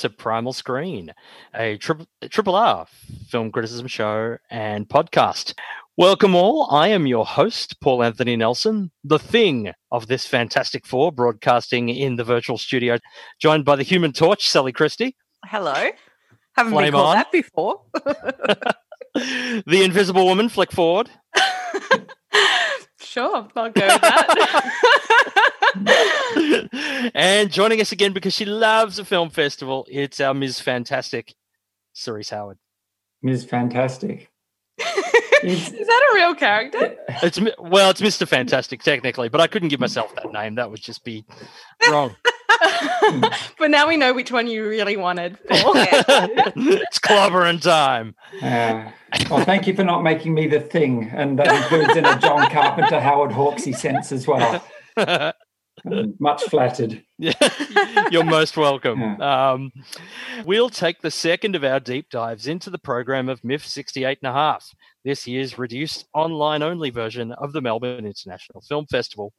[0.00, 1.12] To Primal Screen,
[1.54, 2.86] a triple, triple R
[3.28, 5.52] film criticism show and podcast.
[5.98, 6.70] Welcome all.
[6.70, 12.16] I am your host, Paul Anthony Nelson, the thing of this Fantastic Four, broadcasting in
[12.16, 12.96] the virtual studio,
[13.42, 15.90] joined by the Human Torch, Sally Christie, Hello.
[16.56, 17.16] Haven't Flame been called on.
[17.16, 17.82] that before.
[19.14, 21.10] the Invisible Woman, Flick Ford,
[23.10, 25.10] sure, I'll go with that.
[27.14, 30.60] and joining us again because she loves a film festival, it's our Ms.
[30.60, 31.34] Fantastic,
[31.92, 32.58] Cerise Howard.
[33.22, 33.44] Ms.
[33.44, 34.30] Fantastic.
[35.42, 36.96] Is that a real character?
[37.22, 38.28] It's well, it's Mr.
[38.28, 40.56] Fantastic technically, but I couldn't give myself that name.
[40.56, 41.24] That would just be
[41.90, 42.14] wrong.
[43.58, 45.38] but now we know which one you really wanted.
[45.48, 45.72] Paul.
[45.76, 48.14] it's clobbering time.
[48.42, 48.90] Uh,
[49.30, 52.50] well, thank you for not making me the thing, and that includes in a John
[52.50, 54.64] Carpenter, Howard Hawksy sense as well.
[54.96, 57.02] I'm much flattered.
[58.10, 59.20] You're most welcome.
[59.20, 59.72] Um,
[60.44, 64.30] we'll take the second of our deep dives into the program of MIFF 68 and
[64.30, 64.74] a half,
[65.04, 69.32] this year's reduced online only version of the Melbourne International Film Festival,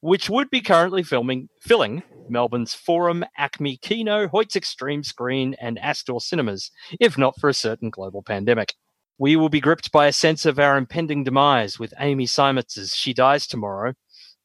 [0.00, 6.20] which would be currently filming filling Melbourne's Forum, ACMI Kino, Hoyt's Extreme Screen, and Astor
[6.20, 8.74] cinemas, if not for a certain global pandemic.
[9.18, 13.12] We will be gripped by a sense of our impending demise with Amy Seimetz' She
[13.12, 13.94] Dies Tomorrow.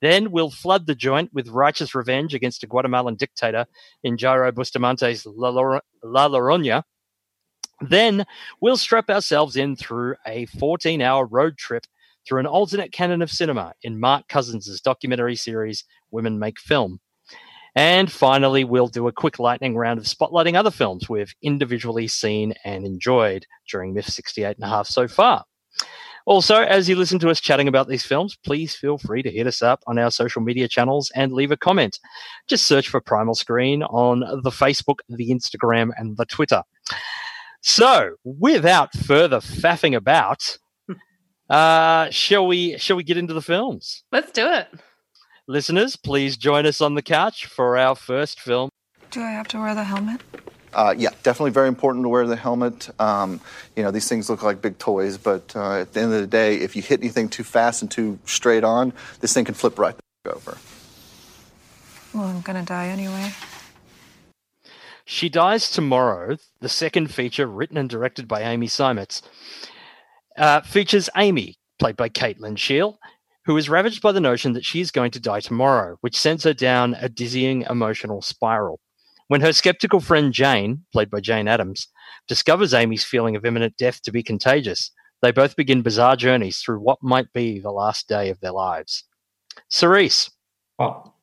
[0.01, 3.65] Then we'll flood the joint with righteous revenge against a Guatemalan dictator
[4.03, 6.81] in Jairo Bustamante's La, Lor- La.
[7.81, 8.25] Then
[8.59, 11.85] we'll strap ourselves in through a 14 hour road trip
[12.27, 16.99] through an alternate canon of cinema in Mark Cousins' documentary series Women Make Film.
[17.75, 22.53] And finally, we'll do a quick lightning round of spotlighting other films we've individually seen
[22.63, 25.43] and enjoyed during MIFF 68 and a half so far.
[26.25, 29.45] Also, as you listen to us chatting about these films, please feel free to hit
[29.45, 31.99] us up on our social media channels and leave a comment.
[32.47, 36.63] Just search for Primal Screen on the Facebook, the Instagram, and the Twitter.
[37.61, 40.57] So, without further faffing about,
[41.49, 44.03] uh, shall we shall we get into the films?
[44.11, 44.67] Let's do it.
[45.47, 48.69] Listeners, please join us on the couch for our first film.
[49.11, 50.21] Do I have to wear the helmet?
[50.73, 52.89] Uh, yeah, definitely very important to wear the helmet.
[52.99, 53.39] Um,
[53.75, 56.27] you know, these things look like big toys, but uh, at the end of the
[56.27, 58.91] day, if you hit anything too fast and too straight on,
[59.21, 60.57] this thing can flip right the over.
[62.13, 63.31] Well, I'm gonna die anyway.
[65.05, 69.21] She Dies Tomorrow, the second feature written and directed by Amy Seimetz,
[70.37, 72.99] uh, features Amy, played by Kate Lyn Sheil,
[73.45, 76.43] who is ravaged by the notion that she is going to die tomorrow, which sends
[76.43, 78.79] her down a dizzying emotional spiral.
[79.27, 81.87] When her skeptical friend Jane, played by Jane Adams,
[82.27, 84.91] discovers Amy's feeling of imminent death to be contagious,
[85.21, 89.03] they both begin bizarre journeys through what might be the last day of their lives.
[89.69, 90.29] Cerise,
[90.77, 91.13] Oh,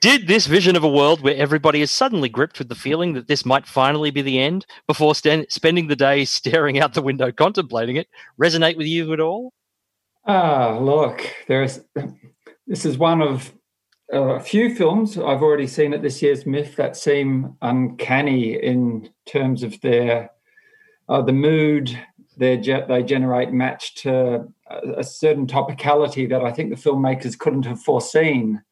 [0.00, 3.28] did this vision of a world where everybody is suddenly gripped with the feeling that
[3.28, 7.32] this might finally be the end before stand- spending the day staring out the window
[7.32, 8.08] contemplating it
[8.40, 9.52] resonate with you at all?
[10.28, 11.80] ah, look, there's.
[12.66, 13.50] This is one of
[14.12, 19.08] uh, a few films I've already seen at this year's MIFF that seem uncanny in
[19.24, 20.30] terms of their
[21.08, 21.98] uh, the mood
[22.36, 24.46] they ge- they generate matched to
[24.96, 28.62] a certain topicality that I think the filmmakers couldn't have foreseen.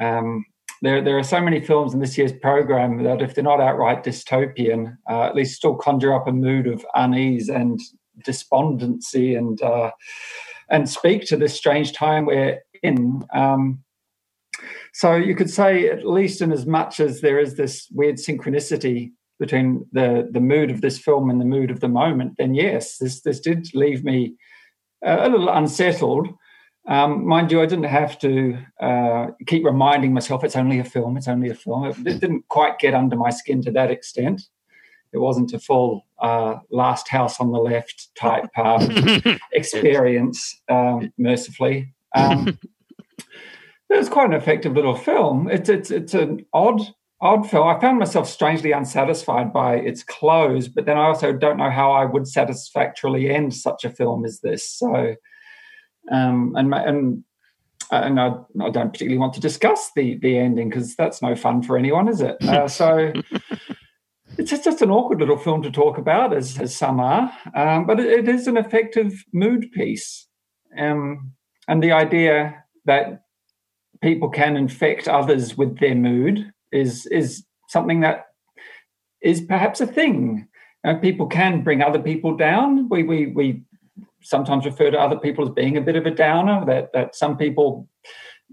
[0.00, 0.44] Um,
[0.82, 4.04] there, there are so many films in this year's program that, if they're not outright
[4.04, 7.80] dystopian, uh, at least still conjure up a mood of unease and
[8.24, 9.90] despondency, and uh,
[10.70, 13.22] and speak to this strange time we're in.
[13.34, 13.82] Um,
[14.92, 19.12] so you could say, at least in as much as there is this weird synchronicity
[19.40, 22.98] between the the mood of this film and the mood of the moment, then yes,
[22.98, 24.34] this this did leave me
[25.04, 26.28] uh, a little unsettled.
[26.88, 31.18] Um, mind you, I didn't have to uh, keep reminding myself it's only a film,
[31.18, 31.84] it's only a film.
[31.84, 34.42] It, it didn't quite get under my skin to that extent.
[35.12, 41.94] it wasn't a full uh, last house on the left type um, experience, um, mercifully.
[42.14, 42.58] Um,
[43.90, 45.48] it was quite an effective little film.
[45.50, 46.80] It's it's it's an odd
[47.20, 47.68] odd film.
[47.68, 51.92] I found myself strangely unsatisfied by its close, but then I also don't know how
[51.92, 54.68] I would satisfactorily end such a film as this.
[54.70, 55.16] So,
[56.10, 57.24] um, and and
[57.90, 61.62] and I, I, don't particularly want to discuss the the ending because that's no fun
[61.62, 62.36] for anyone, is it?
[62.42, 63.12] Uh, so.
[64.36, 67.98] It's just an awkward little film to talk about, as, as some are, um, but
[67.98, 70.28] it, it is an effective mood piece.
[70.78, 71.32] Um,
[71.66, 73.24] and the idea that
[74.00, 78.26] people can infect others with their mood is is something that
[79.22, 80.46] is perhaps a thing.
[80.84, 82.88] And people can bring other people down.
[82.88, 83.62] We we we
[84.22, 86.64] sometimes refer to other people as being a bit of a downer.
[86.64, 87.88] That that some people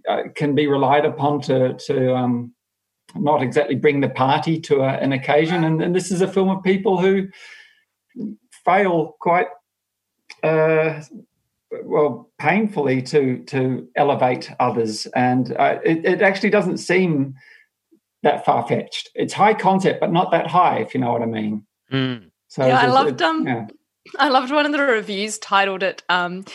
[0.08, 2.54] uh, can be relied upon to to um,
[3.16, 5.64] not exactly bring the party to a, an occasion.
[5.64, 7.28] And, and, this is a film of people who
[8.66, 9.48] fail quite
[10.44, 11.02] uh,
[11.84, 17.36] well painfully to to elevate others, and uh, it, it actually doesn't seem
[18.24, 19.10] that far fetched.
[19.16, 21.66] It's high concept, but not that high, if you know what I mean.
[21.92, 22.32] Mm.
[22.48, 23.68] So yeah, I loved um, yeah.
[24.20, 26.46] I loved one of the reviews titled it um,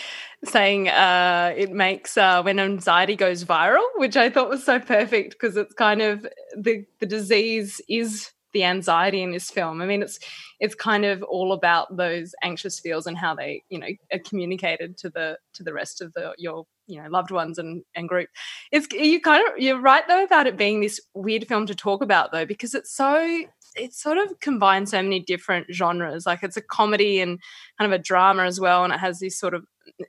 [0.45, 5.33] saying uh, it makes uh, when anxiety goes viral, which I thought was so perfect
[5.33, 6.27] because it's kind of
[6.57, 9.81] the the disease is the anxiety in this film.
[9.81, 10.19] I mean, it's
[10.59, 14.97] it's kind of all about those anxious feels and how they, you know, are communicated
[14.99, 18.29] to the to the rest of the your you know loved ones and and group.
[18.73, 22.03] It's you kind of you're right though about it being this weird film to talk
[22.03, 23.45] about though because it's so
[23.77, 26.27] it sort of combines so many different genres.
[26.27, 27.39] Like it's a comedy and
[27.79, 29.65] kind of a drama as well, and it has these sort of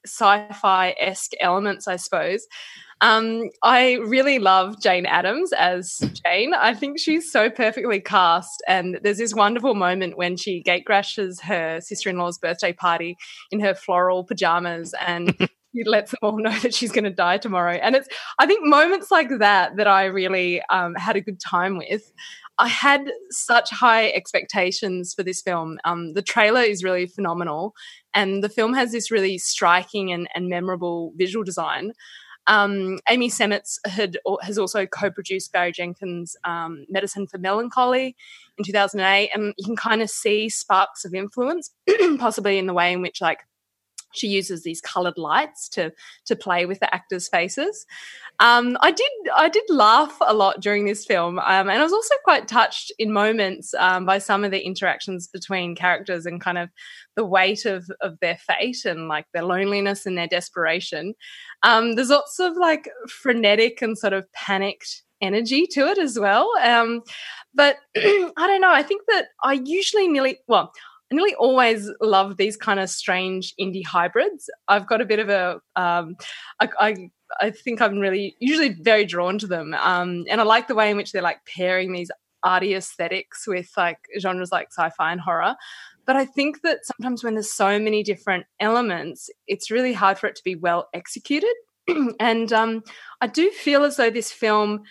[0.05, 2.47] sci-fi esque elements, I suppose.
[3.01, 6.53] Um, I really love Jane Adams as Jane.
[6.53, 8.61] I think she's so perfectly cast.
[8.67, 13.17] And there's this wonderful moment when she gate crashes her sister in law's birthday party
[13.49, 15.35] in her floral pajamas and
[15.75, 17.73] she lets them all know that she's going to die tomorrow.
[17.73, 18.07] And it's,
[18.39, 22.11] I think, moments like that that I really um, had a good time with.
[22.57, 25.79] I had such high expectations for this film.
[25.83, 27.73] Um, the trailer is really phenomenal,
[28.13, 31.93] and the film has this really striking and, and memorable visual design.
[32.47, 38.15] Um, Amy Seimetz had has also co-produced Barry Jenkins' um, "Medicine for Melancholy"
[38.57, 41.73] in 2008, and you can kind of see sparks of influence,
[42.19, 43.39] possibly in the way in which like
[44.13, 45.91] she uses these colored lights to
[46.25, 47.85] to play with the actors' faces.
[48.39, 51.93] Um, I did I did laugh a lot during this film, um, and I was
[51.93, 56.57] also quite touched in moments um, by some of the interactions between characters and kind
[56.57, 56.69] of
[57.15, 61.13] the weight of of their fate and like their loneliness and their desperation.
[61.63, 66.49] Um, there's lots of like frenetic and sort of panicked energy to it as well.
[66.61, 67.01] Um,
[67.53, 68.73] but I don't know.
[68.73, 70.71] I think that I usually nearly well.
[71.11, 74.49] I nearly always love these kind of strange indie hybrids.
[74.67, 76.15] I've got a bit of a, um,
[76.59, 76.95] I, I,
[77.41, 80.89] I think I'm really usually very drawn to them, um, and I like the way
[80.89, 82.11] in which they're like pairing these
[82.43, 85.55] arty aesthetics with like genres like sci-fi and horror.
[86.05, 90.27] But I think that sometimes when there's so many different elements, it's really hard for
[90.27, 91.53] it to be well executed.
[92.19, 92.83] and um,
[93.21, 94.83] I do feel as though this film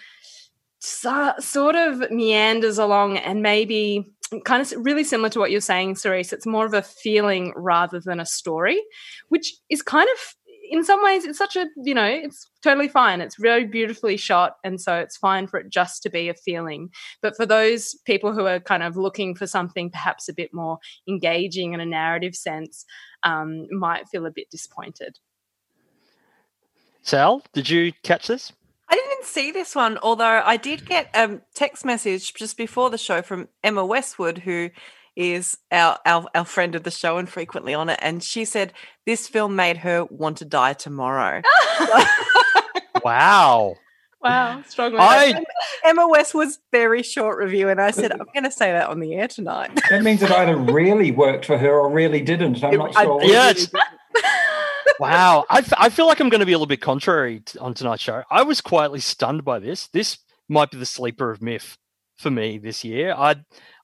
[0.78, 4.11] so, sort of meanders along and maybe
[4.44, 6.32] kind of really similar to what you're saying, Cerise.
[6.32, 8.80] It's more of a feeling rather than a story,
[9.28, 10.34] which is kind of
[10.70, 13.20] in some ways it's such a you know it's totally fine.
[13.20, 16.90] It's very beautifully shot and so it's fine for it just to be a feeling.
[17.22, 20.78] But for those people who are kind of looking for something perhaps a bit more
[21.08, 22.84] engaging in a narrative sense
[23.25, 25.18] um, might feel a bit disappointed.
[27.02, 28.52] Sal did you catch this
[28.90, 32.99] I didn't see this one, although I did get a text message just before the
[32.99, 34.70] show from Emma Westwood, who
[35.16, 38.73] is our, our, our friend of the show and frequently on it, and she said
[39.06, 41.42] this film made her want to die tomorrow.
[43.04, 43.76] wow.
[44.23, 44.97] Wow, strong.
[44.99, 45.42] I,
[45.82, 49.14] Emma Westwood's very short review, and I said I'm going to say that on the
[49.14, 49.70] air tonight.
[49.88, 52.62] That means it either really worked for her or really didn't.
[52.62, 53.23] I'm not sure.
[53.23, 53.52] I, yeah,
[55.00, 55.45] wow.
[55.50, 57.75] I, f- I feel like I'm going to be a little bit contrary t- on
[57.75, 58.23] tonight's show.
[58.30, 59.88] I was quietly stunned by this.
[59.88, 61.78] This might be the sleeper of MIFF
[62.16, 63.14] for me this year.
[63.16, 63.37] I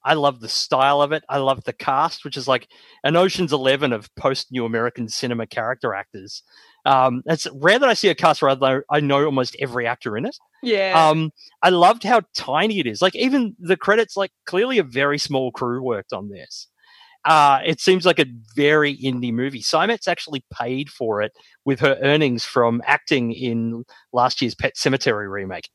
[0.03, 1.23] I love the style of it.
[1.27, 2.69] I love the cast, which is like
[3.03, 6.43] an Ocean's Eleven of post New American cinema character actors.
[6.85, 10.15] Um, it's rare that I see a cast where I, I know almost every actor
[10.15, 10.37] in it.
[10.63, 11.09] Yeah.
[11.09, 11.31] Um,
[11.61, 13.01] I loved how tiny it is.
[13.01, 16.67] Like even the credits, like clearly a very small crew worked on this.
[17.27, 19.61] Uh, it seems like a very indie movie.
[19.61, 21.33] Seimetz actually paid for it
[21.65, 25.69] with her earnings from acting in last year's Pet Sematary remake.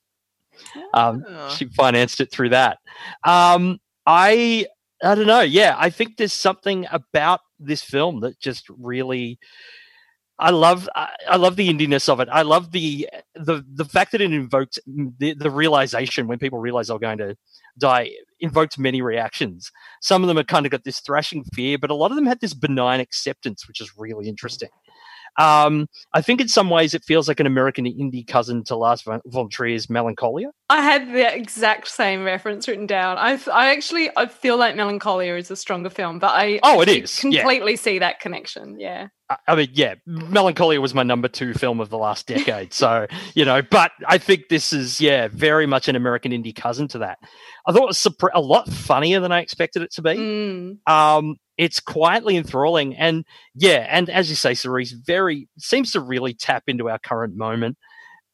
[0.94, 1.50] Um, oh.
[1.50, 2.78] She financed it through that.
[3.24, 4.66] Um, I
[5.04, 5.42] I don't know.
[5.42, 9.38] Yeah, I think there's something about this film that just really.
[10.38, 12.28] I love I, I love the indiness of it.
[12.32, 16.88] I love the the the fact that it invokes the, the realization when people realize
[16.88, 17.36] they're going to
[17.78, 18.10] die
[18.42, 19.70] invoked many reactions.
[20.02, 22.26] Some of them have kind of got this thrashing fear, but a lot of them
[22.26, 24.68] had this benign acceptance, which is really interesting.
[25.38, 29.02] Um, I think in some ways it feels like an American indie cousin to Lars
[29.02, 30.50] von Trier's Melancholia.
[30.68, 33.18] I had the exact same reference written down.
[33.18, 36.88] I, I actually I feel like Melancholia is a stronger film, but I oh it
[36.88, 37.78] is completely yeah.
[37.78, 38.78] see that connection.
[38.78, 39.08] Yeah.
[39.46, 42.72] I mean, yeah, Melancholia was my number two film of the last decade.
[42.74, 46.88] So, you know, but I think this is, yeah, very much an American indie cousin
[46.88, 47.18] to that.
[47.66, 50.10] I thought it was a lot funnier than I expected it to be.
[50.10, 50.86] Mm.
[50.86, 52.96] Um, it's quietly enthralling.
[52.96, 57.36] And yeah, and as you say, Cerise, very seems to really tap into our current
[57.36, 57.78] moment.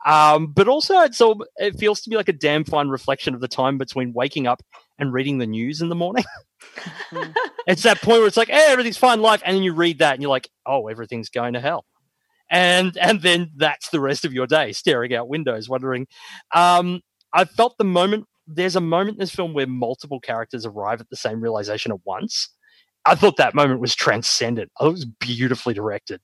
[0.07, 3.43] Um, but also, it's all, it feels to me like a damn fine reflection of
[3.43, 4.63] the time between waking up
[4.99, 6.25] and reading the news in the morning.
[7.67, 10.15] it's that point where it's like, hey, everything's fine, life, and then you read that
[10.15, 11.85] and you're like, oh, everything's going to hell,
[12.51, 16.07] and and then that's the rest of your day, staring out windows, wondering.
[16.55, 17.01] Um,
[17.33, 18.27] I felt the moment.
[18.47, 21.99] There's a moment in this film where multiple characters arrive at the same realization at
[22.05, 22.49] once.
[23.09, 24.71] I thought that moment was transcendent.
[24.81, 26.21] it was beautifully directed.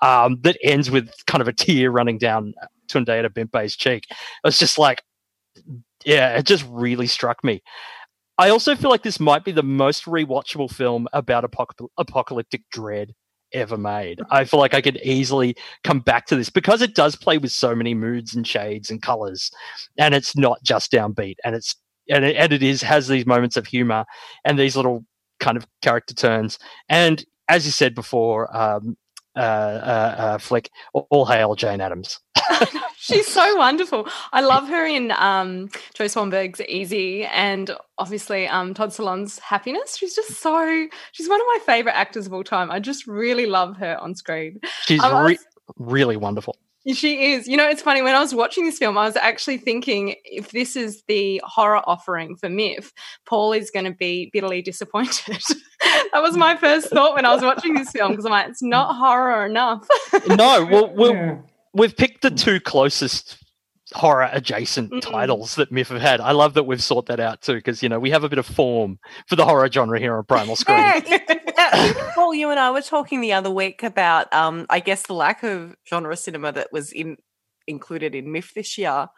[0.00, 2.54] Um, that ends with kind of a tear running down
[2.88, 4.06] Tunde Adebimpe's cheek.
[4.10, 5.02] It was just like,
[6.04, 7.62] yeah, it just really struck me.
[8.38, 13.12] I also feel like this might be the most rewatchable film about apoc- apocalyptic dread
[13.52, 14.20] ever made.
[14.30, 17.52] I feel like I could easily come back to this because it does play with
[17.52, 19.50] so many moods and shades and colors,
[19.98, 21.76] and it's not just downbeat, and it's
[22.08, 24.04] and it, and it is has these moments of humor
[24.44, 25.04] and these little
[25.42, 26.58] kind of character turns,
[26.88, 28.96] and as you said before, um,
[29.36, 32.18] uh, uh, uh, flick, all hail Jane Adams.
[32.98, 34.06] She's so wonderful.
[34.32, 39.96] I love her in um, Joe Swanberg's Easy and obviously um, Todd Solondz's Happiness.
[39.96, 42.70] She's just so, she's one of my favorite actors of all time.
[42.70, 44.60] I just really love her on screen.
[44.84, 45.38] She's um, re-
[45.78, 46.56] really wonderful.
[46.92, 47.46] She is.
[47.46, 48.02] You know, it's funny.
[48.02, 51.80] When I was watching this film, I was actually thinking if this is the horror
[51.88, 52.92] offering for MIFF,
[53.24, 55.40] Paul is going to be bitterly disappointed.
[55.80, 58.62] that was my first thought when I was watching this film because I'm like, it's
[58.62, 59.86] not horror enough.
[60.28, 63.41] no, well, well we've picked the two closest
[63.94, 66.20] horror adjacent mm titles that MIFF have had.
[66.20, 68.38] I love that we've sought that out too, because you know we have a bit
[68.38, 70.78] of form for the horror genre here on Primal Screen.
[70.78, 75.14] Yeah, Paul, you and I were talking the other week about, um, I guess, the
[75.14, 77.16] lack of genre cinema that was in
[77.66, 79.08] included in MIFF this year.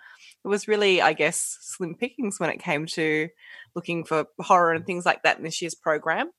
[0.45, 3.29] It was really, I guess, slim pickings when it came to
[3.75, 6.31] looking for horror and things like that in this year's program.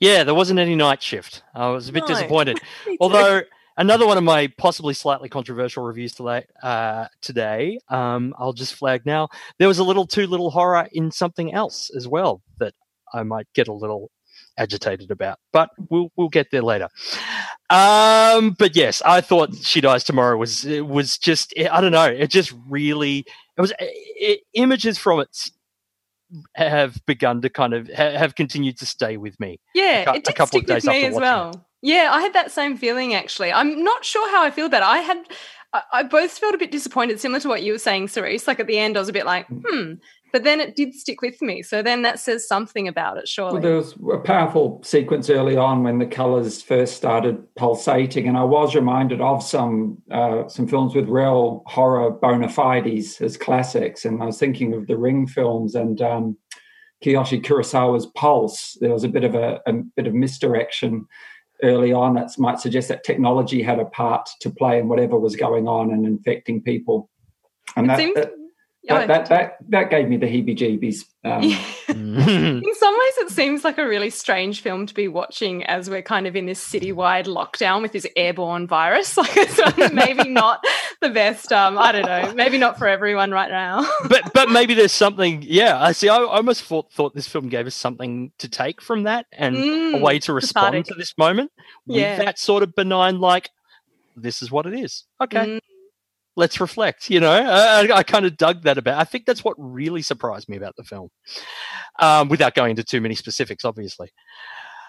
[0.00, 1.42] Yeah, there wasn't any night shift.
[1.54, 2.08] I was a bit no.
[2.08, 2.60] disappointed.
[3.00, 3.42] Although
[3.76, 6.44] another one of my possibly slightly controversial reviews today.
[6.62, 9.28] Uh, today, um, I'll just flag now.
[9.58, 12.74] There was a little too little horror in something else as well that
[13.12, 14.10] I might get a little
[14.58, 16.88] agitated about, but we'll we'll get there later.
[17.70, 22.06] Um, but yes, I thought She Dies Tomorrow was it was just I don't know,
[22.06, 23.24] it just really
[23.56, 25.50] it was it, images from it
[26.54, 29.58] have begun to kind of have continued to stay with me.
[29.74, 31.50] Yeah, a, it did a couple stick of days with me as well.
[31.50, 31.56] It.
[31.82, 33.52] Yeah, I had that same feeling actually.
[33.52, 34.86] I'm not sure how I feel about it.
[34.86, 35.18] I had,
[35.72, 38.46] I, I both felt a bit disappointed, similar to what you were saying, Cerise.
[38.46, 39.62] Like at the end, I was a bit like, mm.
[39.66, 39.92] hmm.
[40.32, 41.62] But then it did stick with me.
[41.62, 43.52] So then that says something about it, surely.
[43.52, 48.38] Well, there was a powerful sequence early on when the colours first started pulsating, and
[48.38, 54.06] I was reminded of some uh, some films with real horror bona fides as classics.
[54.06, 56.38] And I was thinking of the Ring films and um,
[57.04, 58.78] Kiyoshi Kurosawa's Pulse.
[58.80, 61.06] There was a bit of a, a bit of misdirection
[61.62, 65.36] early on that might suggest that technology had a part to play in whatever was
[65.36, 67.08] going on and infecting people.
[67.76, 68.32] And that, seems, that,
[68.88, 71.04] that, that, that, that, gave me the heebie jeebies.
[71.24, 71.42] Um,
[71.88, 76.02] in some ways, it seems like a really strange film to be watching as we're
[76.02, 79.16] kind of in this citywide lockdown with this airborne virus.
[79.22, 80.64] Like, it's maybe not
[81.00, 81.52] the best.
[81.52, 82.34] Um, I don't know.
[82.34, 83.88] Maybe not for everyone right now.
[84.08, 85.44] but but maybe there's something.
[85.46, 86.08] Yeah, I see.
[86.08, 89.94] I almost thought, thought this film gave us something to take from that and mm,
[89.94, 90.86] a way to respond cathartic.
[90.86, 91.52] to this moment
[91.86, 92.16] with yeah.
[92.16, 93.50] that sort of benign, like,
[94.16, 95.04] this is what it is.
[95.20, 95.46] Okay.
[95.46, 95.60] Mm
[96.36, 97.10] let's reflect.
[97.10, 99.00] You know, I, I, kind of dug that about.
[99.00, 101.10] I think that's what really surprised me about the film,
[101.98, 104.10] um, without going into too many specifics, obviously.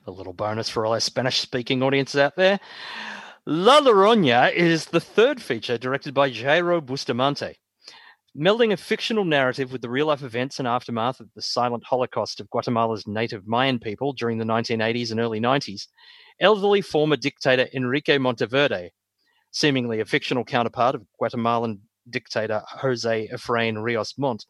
[0.09, 2.59] A little bonus for all our Spanish speaking audiences out there.
[3.45, 7.59] La Llorona is the third feature directed by Jairo Bustamante.
[8.35, 12.41] Melding a fictional narrative with the real life events and aftermath of the silent Holocaust
[12.41, 15.88] of Guatemala's native Mayan people during the 1980s and early 90s,
[16.41, 18.93] elderly former dictator Enrique Monteverde,
[19.50, 24.47] seemingly a fictional counterpart of Guatemalan dictator Jose Efrain Rios Montt,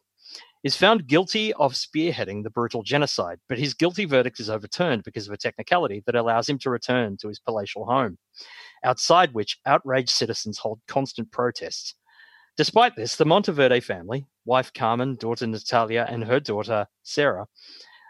[0.63, 5.27] is found guilty of spearheading the brutal genocide, but his guilty verdict is overturned because
[5.27, 8.17] of a technicality that allows him to return to his palatial home,
[8.83, 11.95] outside which outraged citizens hold constant protests.
[12.57, 17.47] Despite this, the Monteverde family, wife Carmen, daughter Natalia, and her daughter Sarah,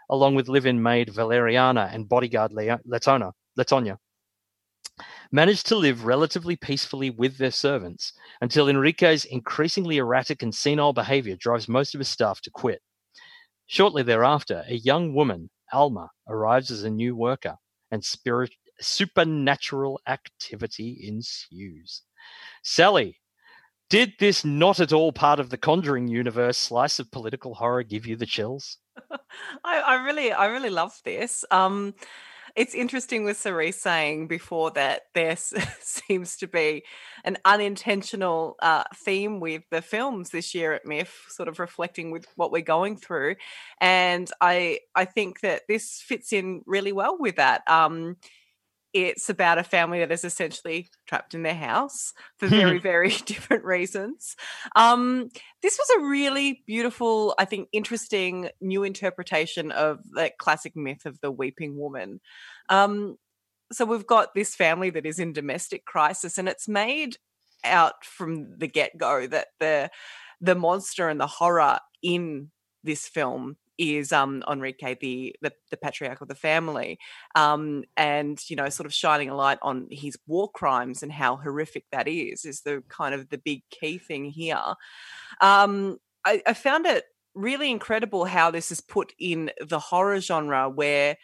[0.08, 3.98] along with live in maid Valeriana and bodyguard Letona, Letonia,
[5.32, 11.36] managed to live relatively peacefully with their servants until Enrique's increasingly erratic and senile behavior
[11.36, 12.82] drives most of his staff to quit.
[13.66, 17.56] Shortly thereafter, a young woman, Alma, arrives as a new worker,
[17.90, 22.02] and spirit, supernatural activity ensues.
[22.62, 23.20] Sally,
[23.88, 28.06] did this not at all part of the Conjuring universe slice of political horror give
[28.06, 28.78] you the chills?
[29.64, 31.44] I, I really, I really love this.
[31.50, 31.94] Um,
[32.56, 35.36] it's interesting with Cerise saying before that there
[35.80, 36.84] seems to be
[37.24, 42.26] an unintentional uh, theme with the films this year at MIFF, sort of reflecting with
[42.36, 43.36] what we're going through,
[43.80, 47.62] and I I think that this fits in really well with that.
[47.68, 48.16] Um,
[48.92, 53.64] it's about a family that is essentially trapped in their house for very very different
[53.64, 54.36] reasons.
[54.76, 55.28] Um,
[55.62, 61.20] this was a really beautiful i think interesting new interpretation of the classic myth of
[61.20, 62.20] the weeping woman.
[62.68, 63.16] Um,
[63.72, 67.16] so we've got this family that is in domestic crisis and it's made
[67.64, 69.90] out from the get-go that the
[70.40, 72.50] the monster and the horror in
[72.82, 76.98] this film is um, Enrique, the, the, the patriarch of the family,
[77.34, 81.36] um, and you know, sort of shining a light on his war crimes and how
[81.36, 84.74] horrific that is is the kind of the big key thing here.
[85.40, 90.68] Um, I, I found it really incredible how this is put in the horror genre,
[90.68, 91.16] where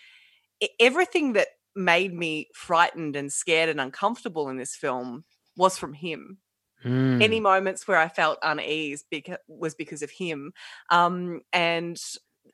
[0.80, 5.24] everything that made me frightened and scared and uncomfortable in this film
[5.56, 6.38] was from him.
[6.84, 7.22] Mm.
[7.22, 10.52] Any moments where I felt unease beca- was because of him.
[10.90, 12.00] Um, and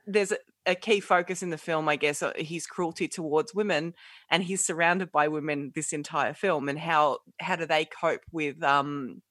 [0.06, 0.32] there's
[0.66, 3.94] a, key focus in the film, I guess, uh, his cruelty towards women,
[4.30, 8.62] and he's surrounded by women this entire film, and how how do they cope with
[8.62, 9.22] um,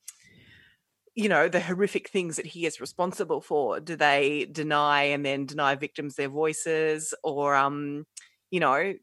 [1.15, 3.79] you know the horrific things that he is responsible for?
[3.79, 8.05] Do they deny and then deny victims their voices, or um,
[8.49, 8.93] you know,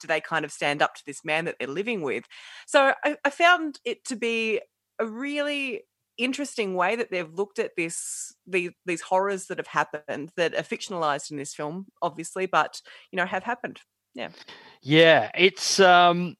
[0.00, 2.24] do they kind of stand up to this man that they're living with?
[2.66, 4.60] So I, I found it to be
[4.98, 5.82] a really
[6.18, 10.62] interesting way that they've looked at this the, these horrors that have happened that are
[10.62, 12.80] fictionalized in this film obviously but
[13.12, 13.80] you know have happened
[14.14, 14.28] yeah
[14.82, 16.36] yeah it's um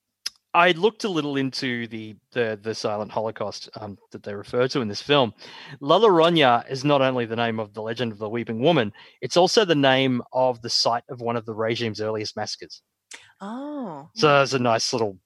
[0.54, 4.80] I looked a little into the the, the silent Holocaust um, that they refer to
[4.80, 5.34] in this film.
[5.80, 9.36] La Llorona is not only the name of the legend of the Weeping Woman; it's
[9.36, 12.82] also the name of the site of one of the regime's earliest massacres.
[13.40, 15.18] Oh, so there's a nice little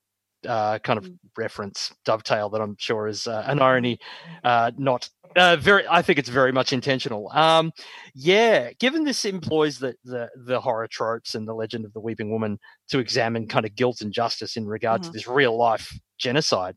[0.47, 1.19] uh, kind of mm.
[1.37, 3.99] reference dovetail that I'm sure is uh, an irony,
[4.45, 5.85] uh, not uh, very.
[5.89, 7.31] I think it's very much intentional.
[7.33, 7.73] Um,
[8.15, 12.31] yeah, given this employs the, the, the horror tropes and the legend of the weeping
[12.31, 15.11] woman to examine kind of guilt and justice in regard mm-hmm.
[15.11, 16.77] to this real life genocide.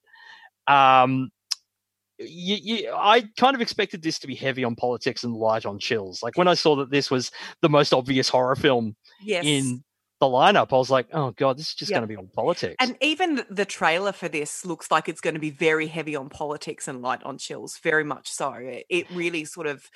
[0.68, 1.32] Um,
[2.18, 5.80] you, you, I kind of expected this to be heavy on politics and light on
[5.80, 6.24] chills.
[6.24, 9.44] Like when I saw that this was the most obvious horror film yes.
[9.46, 9.84] in
[10.20, 12.00] the lineup, I was like, oh god, this is just yep.
[12.00, 12.76] going to be on politics.
[12.80, 16.30] And even the trailer for this looks like it's going to be very heavy on
[16.30, 17.80] politics and light on chills.
[17.84, 18.54] Very much so.
[18.58, 19.90] It really sort of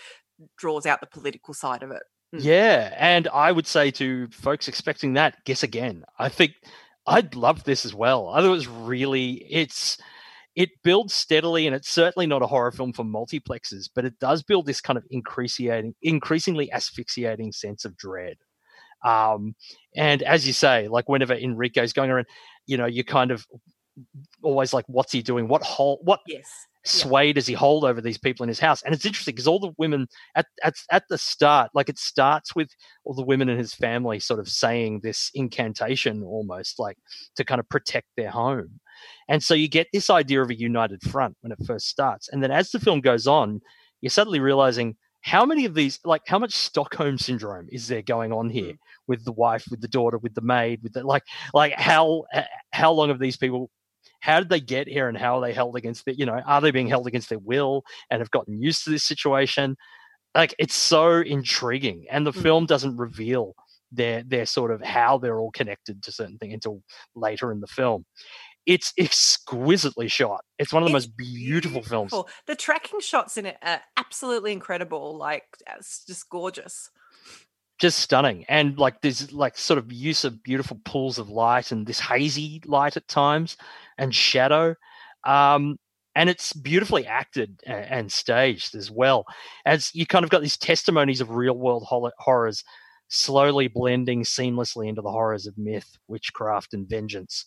[0.58, 2.04] draws out the political side of it.
[2.36, 2.44] Mm.
[2.44, 6.04] Yeah, and I would say to folks expecting that, guess again.
[6.18, 6.54] I think
[7.08, 8.30] I'd love this as well.
[8.30, 9.98] I thought it was really it's
[10.56, 14.44] it builds steadily and it's certainly not a horror film for multiplexes, but it does
[14.44, 18.38] build this kind of increasing increasingly asphyxiating sense of dread.
[19.06, 19.56] Um,
[19.96, 22.28] and as you say, like whenever Enrique's going around,
[22.66, 23.46] you know, you're kind of
[24.44, 25.48] always like, what's he doing?
[25.48, 26.00] What hole?
[26.04, 26.22] What?
[26.28, 26.48] Yes.
[26.86, 28.82] sway does he hold over these people in his house?
[28.84, 32.56] And it's interesting because all the women at, at at the start, like it starts
[32.56, 32.70] with
[33.04, 36.98] all the women in his family sort of saying this incantation almost like
[37.36, 38.80] to kind of protect their home.
[39.28, 42.30] And so you get this idea of a united front when it first starts.
[42.30, 43.62] And then as the film goes on,
[44.02, 48.32] you're suddenly realizing how many of these like how much stockholm syndrome is there going
[48.32, 48.78] on here mm.
[49.08, 52.24] with the wife with the daughter with the maid with the like like how
[52.72, 53.70] how long have these people
[54.22, 56.62] how did they get here and how are they held against it you know are
[56.62, 59.76] they being held against their will and have gotten used to this situation
[60.36, 62.42] like it's so intriguing and the mm.
[62.42, 63.56] film doesn't reveal
[63.92, 66.82] their their sort of how they're all connected to certain things until
[67.16, 68.06] later in the film
[68.70, 70.46] it's exquisitely shot.
[70.60, 72.30] It's one of the it's most beautiful, beautiful, films.
[72.46, 75.18] The tracking shots in it are absolutely incredible.
[75.18, 76.92] Like it's just gorgeous.
[77.80, 78.46] Just stunning.
[78.48, 82.62] And like there's like sort of use of beautiful pools of light and this hazy
[82.64, 83.58] light at times
[83.98, 84.76] and shadow.
[85.26, 85.78] Um,
[86.14, 89.26] and it's beautifully acted and staged as well
[89.66, 92.64] as you kind of got these testimonies of real world horrors
[93.08, 97.46] slowly blending seamlessly into the horrors of myth witchcraft and vengeance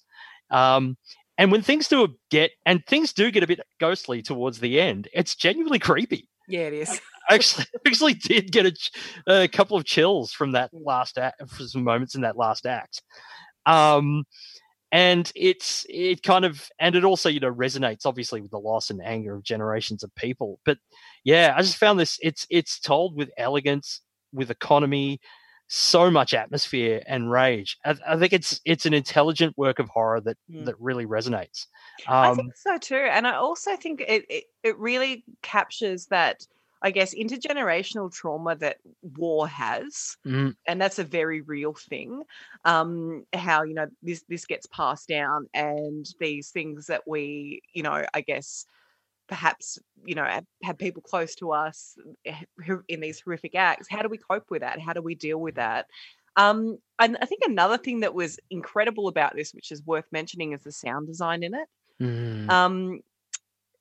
[0.53, 0.97] um,
[1.39, 5.09] and when things do get and things do get a bit ghostly towards the end,
[5.13, 6.29] it's genuinely creepy.
[6.49, 7.01] Yeah, it is.
[7.31, 11.65] I actually, actually did get a, a couple of chills from that last act, for
[11.65, 13.03] some moments in that last act.
[13.67, 14.25] Um,
[14.93, 18.91] and it's it kind of and it also you know resonates obviously with the loss
[18.91, 20.61] and anger of generations of people.
[20.67, 20.79] But
[21.25, 25.19] yeah, I just found this it's it's told with elegance, with economy,
[25.75, 27.79] so much atmosphere and rage.
[27.83, 30.67] I, I, think it's it's an intelligent work of horror that mm.
[30.67, 31.67] that really resonates.
[32.07, 36.47] Um, I think so too, and I also think it, it it really captures that.
[36.85, 38.79] I guess intergenerational trauma that
[39.17, 40.53] war has, mm.
[40.67, 42.25] and that's a very real thing.
[42.65, 47.85] Um, how you know this this gets passed down, and these things that we, you
[47.85, 48.67] know, I guess
[49.29, 50.27] perhaps you know
[50.63, 52.35] have people close to us eh,
[52.89, 54.81] in these horrific acts how do we cope with that?
[54.81, 55.87] How do we deal with that?
[56.37, 60.53] Um, and i think another thing that was incredible about this which is worth mentioning
[60.53, 61.69] is the sound design in it.
[62.01, 62.51] Mm.
[62.51, 63.01] um,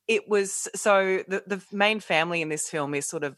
[0.06, 3.36] it was so the, the main family in this film is sort of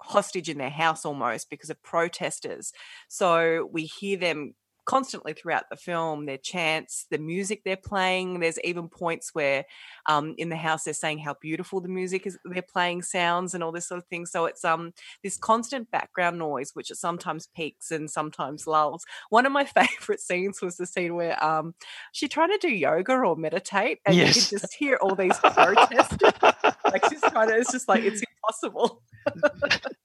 [0.00, 2.72] hostage in their house almost because of protesters.
[3.08, 4.54] So we hear them
[4.88, 8.40] constantly throughout the film their chants the music they're playing.
[8.40, 9.66] There's even points where
[10.06, 13.62] um, in the house they're saying how beautiful the music is they're playing sounds and
[13.62, 14.24] all this sort of thing.
[14.24, 19.04] So it's um this constant background noise which sometimes peaks and sometimes lulls.
[19.28, 21.74] One of my favorite scenes was the scene where um
[22.12, 24.36] she trying to do yoga or meditate and yes.
[24.36, 26.16] you can just hear all these protests.
[26.86, 29.02] like she's trying to it's just like it's impossible.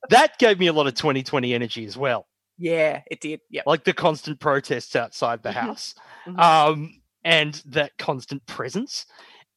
[0.09, 3.41] That gave me a lot of 2020 energy as well yeah, it did.
[3.49, 5.67] Yeah, like the constant protests outside the mm-hmm.
[5.67, 5.95] house,
[6.27, 6.39] mm-hmm.
[6.39, 9.05] um, and that constant presence.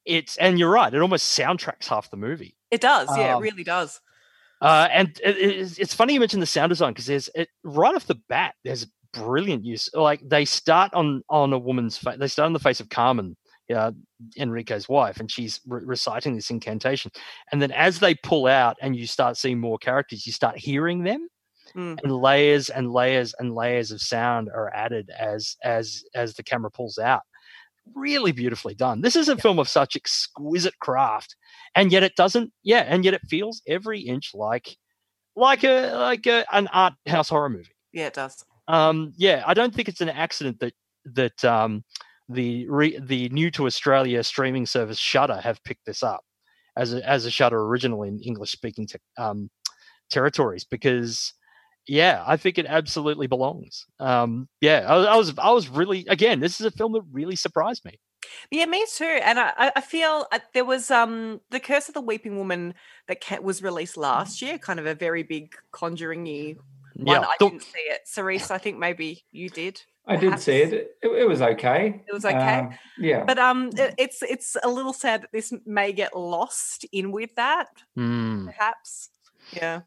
[0.05, 0.93] It's and you're right.
[0.93, 2.55] It almost soundtracks half the movie.
[2.71, 3.09] It does.
[3.17, 3.99] Yeah, um, it really does.
[4.61, 7.93] Uh, and it, it's, it's funny you mentioned the sound design because there's it, right
[7.93, 8.55] off the bat.
[8.63, 9.89] There's brilliant use.
[9.93, 12.17] Like they start on on a woman's face.
[12.19, 13.35] They start on the face of Carmen,
[13.73, 13.91] uh,
[14.37, 17.11] Enrique's wife, and she's re- reciting this incantation.
[17.51, 21.03] And then as they pull out and you start seeing more characters, you start hearing
[21.03, 21.27] them
[21.75, 21.99] mm.
[22.01, 26.71] and layers and layers and layers of sound are added as as as the camera
[26.71, 27.23] pulls out.
[27.95, 29.01] Really beautifully done.
[29.01, 31.35] This is a film of such exquisite craft
[31.75, 34.77] and yet it doesn't yeah and yet it feels every inch like
[35.35, 37.75] like a like a, an art house horror movie.
[37.93, 38.43] Yeah it does.
[38.67, 40.73] Um yeah i don't think it's an accident that
[41.05, 41.83] that um
[42.27, 46.21] the re, the new to australia streaming service shutter have picked this up
[46.75, 49.49] as a as a shutter original in english speaking te- um
[50.09, 51.33] territories because
[51.87, 53.85] yeah, I think it absolutely belongs.
[53.99, 57.35] Um, yeah, I, I, was I was really again, this is a film that really
[57.35, 57.99] surprised me.
[58.51, 59.05] Yeah, me too.
[59.05, 62.73] And I, I feel uh, there was um the Curse of the Weeping Woman
[63.07, 66.55] that was released last year, kind of a very big conjuring-y
[66.95, 67.21] one.
[67.21, 68.01] Yeah, I didn't see it.
[68.05, 69.81] Cerise, I think maybe you did.
[70.09, 70.73] I did see it.
[70.73, 70.97] it.
[71.01, 71.27] it.
[71.27, 72.01] was okay.
[72.07, 72.59] It was okay.
[72.59, 76.85] Um, yeah, but um, it, it's it's a little sad that this may get lost
[76.91, 77.67] in with that.
[77.97, 78.45] Mm.
[78.45, 79.09] Perhaps.
[79.51, 79.81] Yeah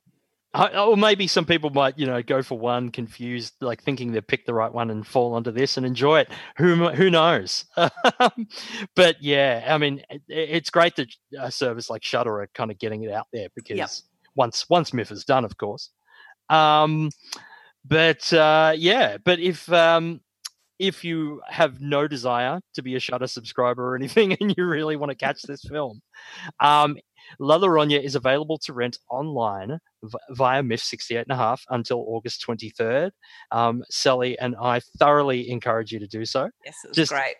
[0.54, 4.46] or maybe some people might, you know, go for one confused, like thinking they've picked
[4.46, 6.30] the right one and fall onto this and enjoy it.
[6.56, 7.66] Who who knows?
[8.96, 11.08] but yeah, I mean, it's great that
[11.38, 13.90] a service like Shutter are kind of getting it out there because yep.
[14.34, 15.90] once once MIFF is done, of course.
[16.48, 17.10] Um,
[17.84, 20.20] but uh, yeah, but if um,
[20.80, 24.96] if you have no desire to be a Shutter subscriber or anything, and you really
[24.96, 26.00] want to catch this film,
[26.58, 26.96] um,
[27.38, 29.78] La Llorona is available to rent online
[30.30, 33.10] via MIFF 68 and a half until August 23rd.
[33.52, 36.48] Um, Sally and I thoroughly encourage you to do so.
[36.64, 37.36] Yes, it was Just, great.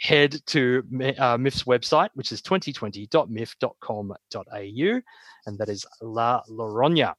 [0.00, 0.82] head to
[1.18, 5.00] uh, MIFF's website, which is 2020.miff.com.au,
[5.46, 7.14] and that is La Llorona.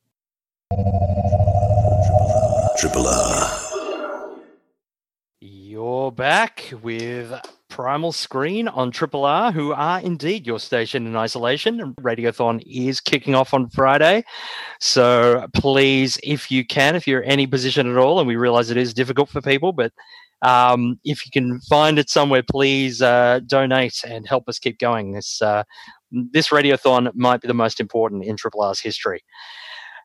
[2.78, 3.60] Triple R.
[5.42, 7.34] You're back with
[7.70, 11.94] Primal Screen on Triple R, who are indeed your station in isolation.
[12.02, 14.24] Radiothon is kicking off on Friday.
[14.80, 18.78] So please, if you can, if you're any position at all, and we realize it
[18.78, 19.94] is difficult for people, but
[20.42, 25.12] um, if you can find it somewhere, please uh, donate and help us keep going.
[25.12, 25.64] This uh,
[26.12, 29.24] this radiothon might be the most important in Triple R's history.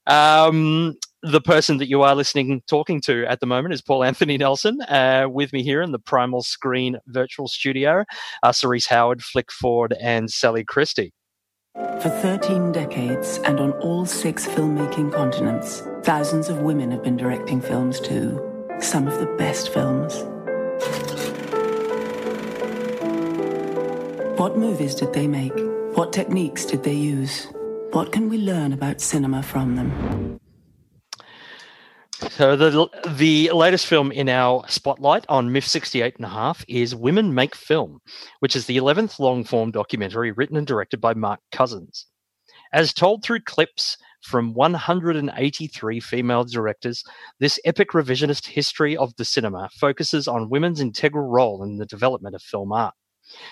[0.07, 4.37] Um, the person that you are listening, talking to at the moment is Paul Anthony
[4.37, 4.83] Nelson.
[4.83, 8.05] Uh, with me here in the Primal Screen virtual studio
[8.43, 11.15] are Cerise Howard, Flick Ford, and Sally Christie.
[11.75, 17.63] For 13 decades and on all six filmmaking continents, thousands of women have been directing
[17.63, 18.39] films too.
[18.81, 20.23] Some of the best films.
[24.39, 25.55] What movies did they make?
[25.95, 27.49] What techniques did they use?
[27.93, 30.39] What can we learn about cinema from them?
[32.37, 36.93] So the the latest film in our spotlight on MIF 68 and a half is
[36.93, 38.01] Women Make Film,
[38.41, 42.07] which is the 11th long form documentary written and directed by Mark Cousins.
[42.73, 47.05] As told through clips from 183 female directors,
[47.39, 52.35] this epic revisionist history of the cinema focuses on women's integral role in the development
[52.35, 52.95] of film art.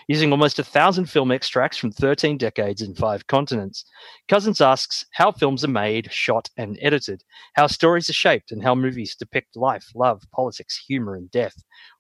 [0.08, 3.85] Using almost a thousand film extracts from 13 decades in five continents,
[4.28, 7.22] Cousins asks how films are made, shot, and edited,
[7.54, 11.54] how stories are shaped, and how movies depict life, love, politics, humor, and death,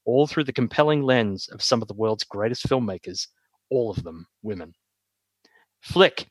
[0.04, 3.26] all through the compelling lens of some of the world's greatest filmmakers,
[3.70, 4.74] all of them women.
[5.80, 6.26] Flick.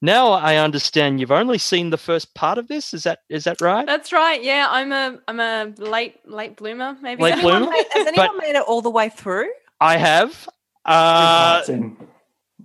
[0.00, 2.94] Now I understand you've only seen the first part of this.
[2.94, 3.84] Is that is that right?
[3.84, 4.40] That's right.
[4.42, 6.96] Yeah, I'm a I'm a late late bloomer.
[7.00, 7.72] Maybe Late bloomer?
[7.72, 9.50] Has anyone But- made it all the way through?
[9.80, 10.48] I have.
[10.84, 11.96] Uh, Parts in.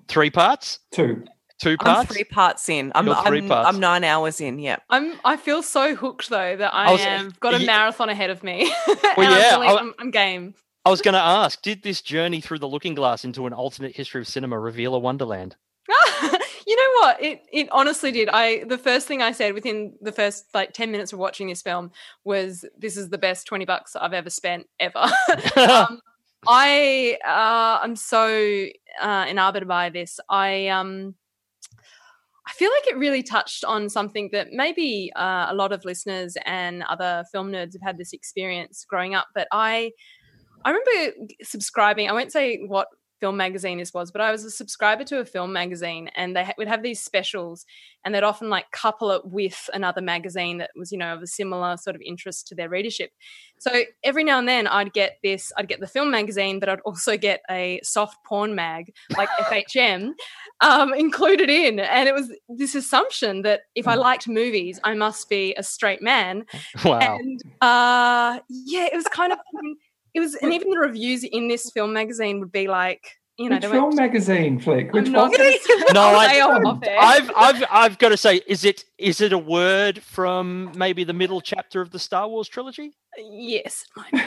[0.07, 1.23] three parts, Two.
[1.59, 2.11] two I'm parts.
[2.13, 2.91] three parts in.
[2.95, 3.67] I'm three I'm, parts.
[3.69, 4.59] I'm nine hours in.
[4.59, 4.77] Yeah.
[4.89, 7.65] I'm I feel so hooked though that I, I was- have got a yeah.
[7.65, 8.71] marathon ahead of me.
[8.87, 10.53] Well, And I'm yeah, really- I- I'm, I'm game.
[10.85, 13.93] I was going to ask, did this journey through the looking glass into an alternate
[13.95, 15.55] history of cinema reveal a wonderland?
[16.65, 17.21] you know what?
[17.21, 18.29] It it honestly did.
[18.31, 21.61] I the first thing I said within the first like ten minutes of watching this
[21.61, 21.91] film
[22.23, 24.99] was, "This is the best twenty bucks I've ever spent ever."
[25.57, 25.99] um,
[26.45, 28.67] I uh, I'm so
[29.01, 30.19] uh, enamored by this.
[30.29, 31.15] I um.
[32.49, 36.37] I feel like it really touched on something that maybe uh, a lot of listeners
[36.45, 39.27] and other film nerds have had this experience growing up.
[39.35, 39.91] But I,
[40.63, 42.07] I remember subscribing.
[42.09, 42.87] I won't say what
[43.19, 46.43] film magazine this was, but I was a subscriber to a film magazine, and they
[46.43, 47.65] ha- would have these specials,
[48.05, 51.27] and they'd often like couple it with another magazine that was, you know, of a
[51.27, 53.11] similar sort of interest to their readership.
[53.59, 55.51] So every now and then, I'd get this.
[55.57, 60.11] I'd get the film magazine, but I'd also get a soft porn mag like FHM
[60.61, 65.29] um, included in, and it was this assumption that if I liked movies, I must
[65.29, 66.45] be a straight man,
[66.85, 66.99] wow.
[66.99, 69.39] and uh, yeah, it was kind of
[70.17, 73.01] it was, and even the reviews in this film magazine would be like,
[73.37, 73.95] you know, Which film went.
[73.97, 74.91] magazine, Flick?
[74.93, 75.37] Which I'm not one?
[75.37, 76.97] gonna say- No, I'll I- say off air.
[76.99, 81.13] I've, I've, I've got to say, is it, is it a word from maybe the
[81.13, 82.97] middle chapter of the Star Wars trilogy?
[83.17, 84.17] Yes, it might be.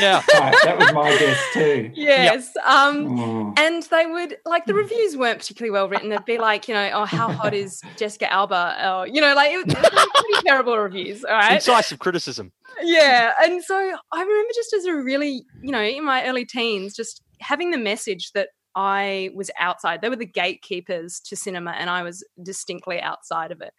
[0.00, 0.22] Yeah.
[0.34, 1.90] Right, that was my guess too.
[1.94, 2.50] yes.
[2.64, 3.54] Um, Oh.
[3.56, 6.08] and they would like the reviews weren't particularly well written.
[6.08, 8.76] They'd be like, you know, oh, how hot is Jessica Alba?
[8.90, 11.24] Or, you know, like it was, it was pretty terrible reviews.
[11.24, 11.54] All right.
[11.54, 12.52] Incisive criticism.
[12.82, 13.74] yeah and so
[14.12, 17.76] i remember just as a really you know in my early teens just having the
[17.78, 23.00] message that i was outside they were the gatekeepers to cinema and i was distinctly
[23.00, 23.72] outside of it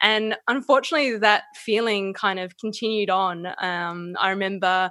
[0.00, 4.90] and unfortunately that feeling kind of continued on um, i remember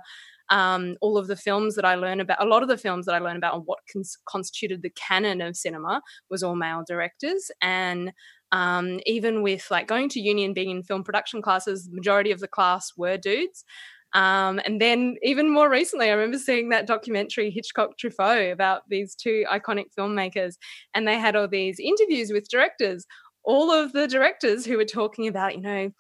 [0.50, 3.16] um, all of the films that I learned about, a lot of the films that
[3.16, 7.52] I learned about on what cons- constituted the canon of cinema was all male directors.
[7.62, 8.14] And
[8.52, 12.32] um, even with like going to uni and being in film production classes, the majority
[12.32, 13.66] of the class were dudes.
[14.14, 19.16] Um, and then even more recently, I remember seeing that documentary Hitchcock Truffaut about these
[19.16, 20.56] two iconic filmmakers,
[20.94, 23.06] and they had all these interviews with directors.
[23.44, 25.92] All of the directors who were talking about, you know,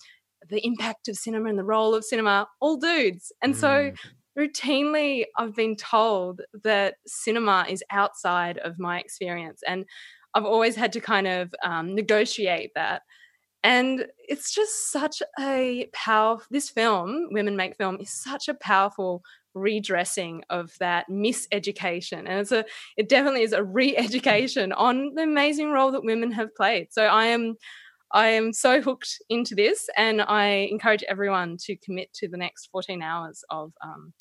[0.50, 3.32] the impact of cinema and the role of cinema, all dudes.
[3.41, 3.91] And so
[4.38, 9.62] routinely I've been told that cinema is outside of my experience.
[9.67, 9.86] And
[10.34, 13.02] I've always had to kind of um, negotiate that.
[13.63, 19.24] And it's just such a powerful, this film, Women Make Film, is such a powerful
[19.54, 22.20] redressing of that miseducation.
[22.20, 22.65] And it's a,
[22.96, 26.88] it definitely is a re-education on the amazing role that women have played.
[26.91, 27.56] So I am,
[28.12, 32.70] I am so hooked into this, and I encourage everyone to commit to the next
[32.72, 34.13] 14 hours of um,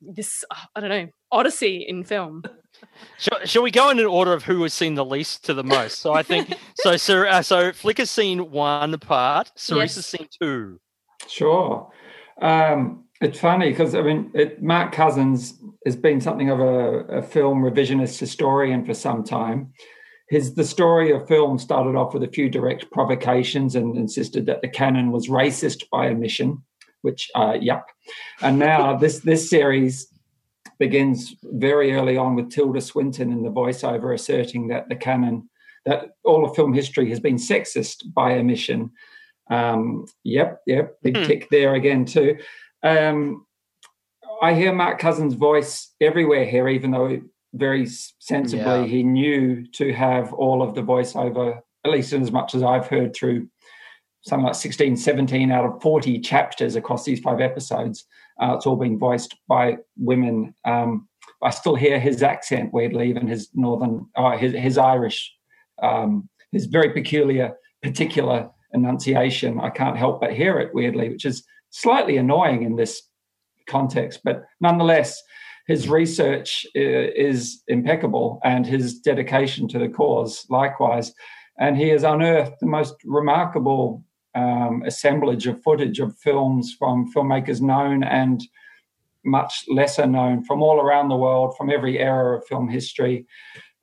[0.00, 2.42] this uh, I don't know odyssey in film.
[3.18, 5.64] Shall, shall, we go in an order of who has seen the least to the
[5.64, 5.98] most?
[5.98, 6.96] So I think so.
[6.96, 9.52] So uh, so Flick has seen one part.
[9.56, 9.94] Cerise yes.
[9.96, 10.80] has seen two.
[11.28, 11.92] Sure.
[12.40, 17.22] Um, it's funny because I mean, it, Mark Cousins has been something of a, a,
[17.22, 19.72] film revisionist historian for some time.
[20.30, 24.62] His the story of film started off with a few direct provocations and insisted that
[24.62, 26.62] the canon was racist by omission,
[27.02, 27.86] which uh, yep.
[28.42, 30.06] And now this this series
[30.78, 35.48] begins very early on with Tilda Swinton in the voiceover asserting that the canon
[35.86, 38.90] that all of film history has been sexist by omission.
[39.50, 41.26] Um, yep, yep, big mm.
[41.26, 42.38] tick there again too.
[42.82, 43.46] Um,
[44.42, 47.20] I hear Mark Cousins' voice everywhere here, even though
[47.52, 47.86] very
[48.18, 48.84] sensibly yeah.
[48.84, 52.86] he knew to have all of the voiceover, at least in as much as I've
[52.86, 53.48] heard through
[54.22, 58.04] something like 16, 17 out of 40 chapters across these five episodes.
[58.40, 60.54] Uh, it's all being voiced by women.
[60.64, 61.08] Um,
[61.42, 65.32] I still hear his accent weirdly, even his northern, uh, his, his Irish,
[65.82, 69.60] um, his very peculiar, particular enunciation.
[69.60, 73.02] I can't help but hear it weirdly, which is slightly annoying in this
[73.68, 75.22] context, but nonetheless,
[75.66, 81.12] his research uh, is impeccable and his dedication to the cause likewise.
[81.58, 84.04] And he has unearthed the most remarkable
[84.34, 88.42] um, assemblage of footage of films from filmmakers known and
[89.24, 93.26] much lesser known from all around the world, from every era of film history.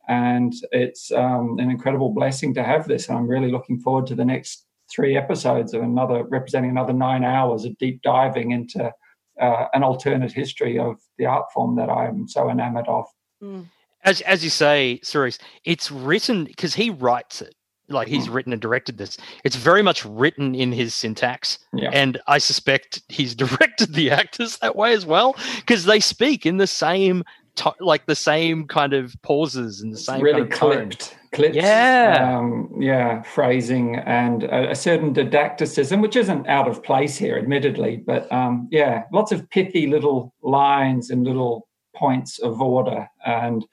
[0.08, 3.10] And it's um, an incredible blessing to have this.
[3.10, 7.24] And I'm really looking forward to the next three episodes of another representing another nine
[7.24, 8.92] hours of deep diving into
[9.40, 13.06] uh, an alternate history of the art form that I'm so enamored of.
[13.44, 13.66] Mm.
[14.04, 17.56] As as you say, Cerise, it's written because he writes it.
[17.89, 18.34] Like he's mm.
[18.34, 19.17] written and directed this.
[19.43, 21.89] It's very much written in his syntax, yeah.
[21.93, 26.58] and I suspect he's directed the actors that way as well because they speak in
[26.58, 27.23] the same
[27.58, 31.56] to- like the same kind of pauses and the same really kind of clipped, clipped,
[31.56, 37.38] yeah, um, yeah, phrasing and a, a, certain didacticism, which isn't out of place here,
[37.38, 43.65] admittedly, but um, yeah, lots of pithy little lines and little points of order, and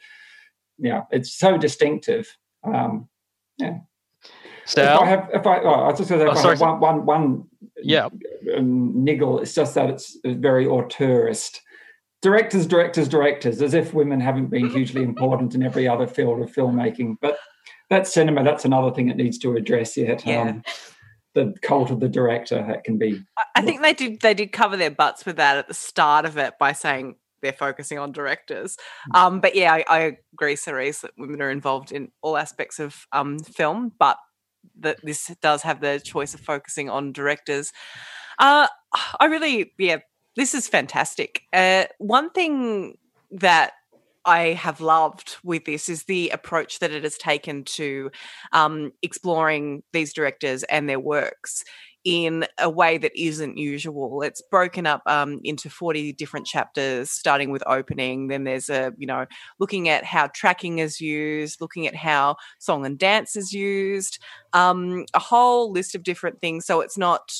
[0.78, 2.26] yeah, it's so distinctive.
[2.64, 3.08] Um,
[3.58, 3.78] yeah.
[4.66, 6.80] So if I have, if I, oh, I was just going to say, oh, one,
[6.80, 7.44] one, one,
[7.82, 8.08] yeah,
[8.56, 9.40] um, niggle.
[9.40, 11.60] It's just that it's very auteurist
[12.24, 16.50] directors, directors, directors, as if women haven't been hugely important in every other field of
[16.50, 17.16] filmmaking.
[17.20, 17.38] But
[17.90, 18.42] that's cinema.
[18.42, 20.24] That's another thing it needs to address yet.
[20.24, 20.42] Yeah.
[20.42, 20.62] Um,
[21.34, 23.22] the cult of the director that can be.
[23.54, 24.20] I think they did.
[24.20, 27.52] They did cover their butts with that at the start of it by saying they're
[27.52, 28.78] focusing on directors.
[29.12, 29.16] Hmm.
[29.16, 33.06] Um, but yeah, I, I agree, Cerise, that women are involved in all aspects of
[33.12, 34.16] um, film, but
[34.80, 37.72] that this does have the choice of focusing on directors.
[38.38, 38.68] Uh,
[39.20, 39.98] I really, yeah,
[40.36, 41.42] this is fantastic.
[41.52, 42.96] Uh, one thing
[43.30, 43.72] that
[44.24, 48.10] I have loved with this is the approach that it has taken to
[48.52, 51.64] um, exploring these directors and their works
[52.04, 54.22] in a way that isn't usual.
[54.22, 58.28] It's broken up um, into 40 different chapters, starting with opening.
[58.28, 59.26] Then there's a, you know,
[59.58, 65.06] looking at how tracking is used, looking at how song and dance is used, um,
[65.14, 66.66] a whole list of different things.
[66.66, 67.32] So it's not,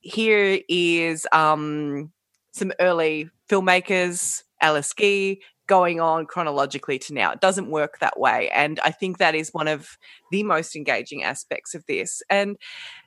[0.00, 2.12] here is, um,
[2.52, 7.32] some early filmmakers, Alice Guy, going on chronologically to now.
[7.32, 8.50] It doesn't work that way.
[8.50, 9.98] And I think that is one of
[10.30, 12.22] the most engaging aspects of this.
[12.28, 12.56] And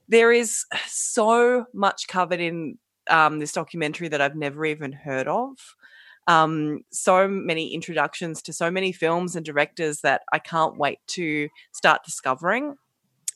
[0.08, 2.78] there is so much covered in
[3.10, 5.58] um, this documentary that I've never even heard of.
[6.28, 11.48] Um, so many introductions to so many films and directors that I can't wait to
[11.72, 12.76] start discovering.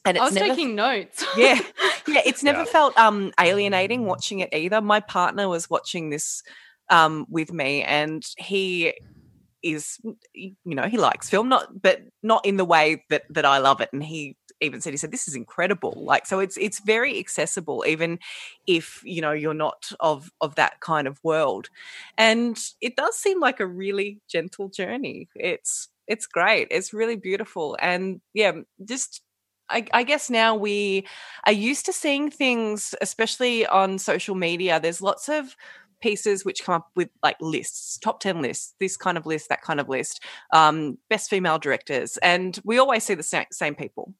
[0.03, 1.23] And I was never, taking notes.
[1.37, 1.59] yeah,
[2.07, 2.21] yeah.
[2.25, 2.65] It's never yeah.
[2.65, 4.81] felt um, alienating watching it either.
[4.81, 6.43] My partner was watching this
[6.91, 8.93] um, with me, and he
[9.63, 9.99] is,
[10.33, 13.81] you know, he likes film, not but not in the way that that I love
[13.81, 13.89] it.
[13.93, 15.93] And he even said he said this is incredible.
[15.95, 18.19] Like so, it's it's very accessible, even
[18.67, 21.69] if you know you're not of of that kind of world.
[22.17, 25.29] And it does seem like a really gentle journey.
[25.35, 26.67] It's it's great.
[26.71, 28.51] It's really beautiful, and yeah,
[28.85, 29.21] just
[29.71, 31.07] I, I, guess now we
[31.45, 34.79] are used to seeing things, especially on social media.
[34.81, 35.55] There's lots of
[36.01, 39.61] pieces which come up with like lists, top 10 lists, this kind of list, that
[39.61, 42.17] kind of list, um, best female directors.
[42.17, 44.13] And we always see the same, people.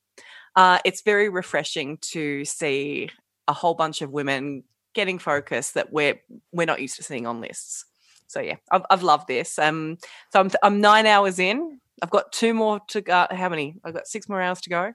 [0.56, 3.10] Uh, it's very refreshing to see
[3.48, 7.42] a whole bunch of women getting focus that we're we're not used to seeing on
[7.42, 7.86] lists.
[8.28, 9.58] So yeah, I've, I've loved this.
[9.60, 9.98] Um,
[10.32, 11.80] so I'm I'm nine hours in.
[12.02, 13.28] I've got two more to go.
[13.32, 13.76] How many?
[13.84, 14.94] I've got six more hours to go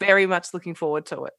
[0.00, 1.34] very much looking forward to it.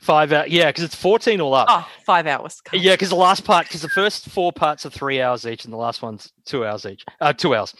[0.00, 0.48] Five hours.
[0.48, 1.66] Yeah, because it's 14 all up.
[1.70, 2.60] Oh, five hours.
[2.72, 5.72] Yeah, because the last part, because the first four parts are three hours each, and
[5.72, 7.04] the last one's two hours each.
[7.20, 7.74] Uh, two hours.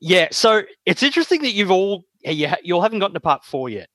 [0.00, 3.44] Yeah, so it's interesting that you've all you ha- you all haven't gotten to part
[3.44, 3.88] four yet.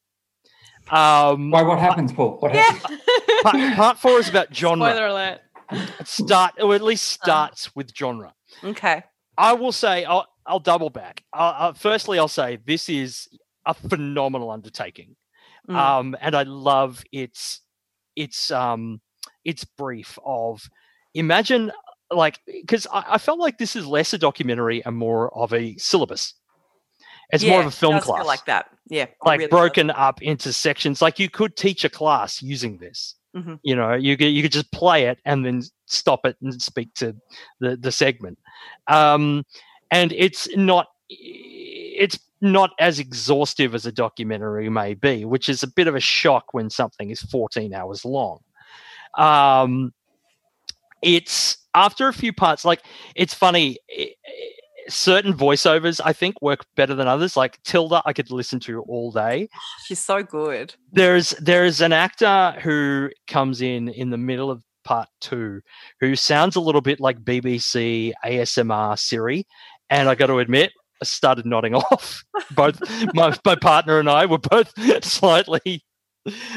[0.90, 1.64] Um, Why?
[1.64, 2.38] What happens, Paul?
[2.40, 3.00] What happens?
[3.44, 4.90] part, part four is about genre.
[4.90, 5.42] Spoiler alert.
[5.72, 8.34] It start or at least starts with genre.
[8.64, 9.04] Okay.
[9.38, 11.24] I will say I'll I'll double back.
[11.34, 13.28] Uh, uh, firstly, I'll say this is
[13.66, 15.16] a phenomenal undertaking,
[15.70, 15.76] Mm.
[15.76, 17.62] um, and I love its
[18.16, 19.02] its um
[19.44, 20.62] its brief of
[21.14, 21.72] imagine
[22.12, 25.76] like because I, I felt like this is less a documentary and more of a
[25.78, 26.34] syllabus.
[27.32, 28.70] It's more of a film does class, like that.
[28.88, 29.08] Yeah.
[29.26, 29.58] like really does.
[29.58, 31.02] broken up into sections.
[31.02, 33.16] Like you could teach a class using this.
[33.36, 33.60] Mhm.
[33.64, 36.94] You know, you could you could just play it and then stop it and speak
[36.96, 37.16] to
[37.60, 38.38] the the segment.
[38.88, 39.44] Um,
[39.92, 45.68] and it's not it's not as exhaustive as a documentary may be, which is a
[45.68, 48.40] bit of a shock when something is 14 hours long.
[49.18, 49.94] Um,
[51.02, 52.82] it's after a few parts, like
[53.16, 53.78] it's funny.
[53.90, 54.52] i- i-
[54.88, 57.36] certain voiceovers I think work better than others.
[57.36, 59.50] Like Tilda, I could listen to all day
[59.88, 60.76] She's so good.
[60.92, 65.62] there's there's an actor who comes in in the middle of part two
[66.00, 69.48] who sounds a little bit like BBC ASMR Siri,
[69.90, 70.72] and I got to admit.
[71.10, 72.24] Started nodding off.
[72.52, 72.82] Both
[73.14, 75.84] my, my partner and I were both slightly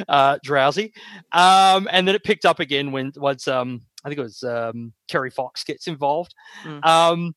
[0.08, 0.92] uh, drowsy,
[1.32, 4.92] um, and then it picked up again when once um, I think it was um,
[5.08, 6.34] Kerry Fox gets involved.
[6.64, 6.84] Mm.
[6.84, 7.34] Um,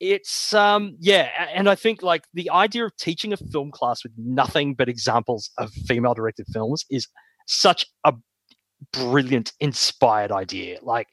[0.00, 4.12] it's um yeah and i think like the idea of teaching a film class with
[4.16, 7.06] nothing but examples of female directed films is
[7.46, 8.14] such a
[8.92, 11.06] brilliant inspired idea like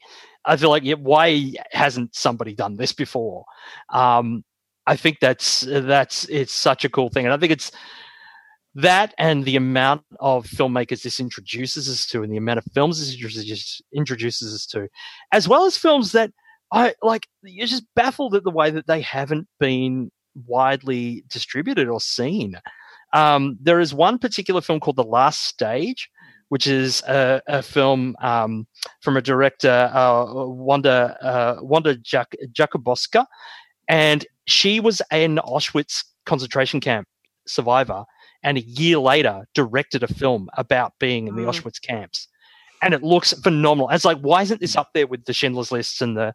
[0.46, 3.44] i feel like yeah, why hasn't somebody done this before
[3.92, 4.42] um
[4.88, 7.70] i think that's that's it's such a cool thing and i think it's
[8.74, 12.98] that and the amount of filmmakers this introduces us to and the amount of films
[12.98, 14.88] this introduces, introduces us to
[15.32, 16.30] as well as films that
[16.72, 20.10] I like you're just baffled at the way that they haven't been
[20.46, 22.60] widely distributed or seen.
[23.14, 26.10] Um, there is one particular film called The Last Stage,
[26.50, 28.66] which is a, a film um,
[29.00, 33.24] from a director, uh, Wanda uh, Wanda Jak- Jakubowska,
[33.88, 37.06] and she was an Auschwitz concentration camp
[37.46, 38.04] survivor,
[38.42, 41.48] and a year later directed a film about being in the Mm.
[41.48, 42.28] Auschwitz camps
[42.80, 43.88] and it looks phenomenal.
[43.90, 46.32] It's like, why isn't this up there with the Schindler's Lists and the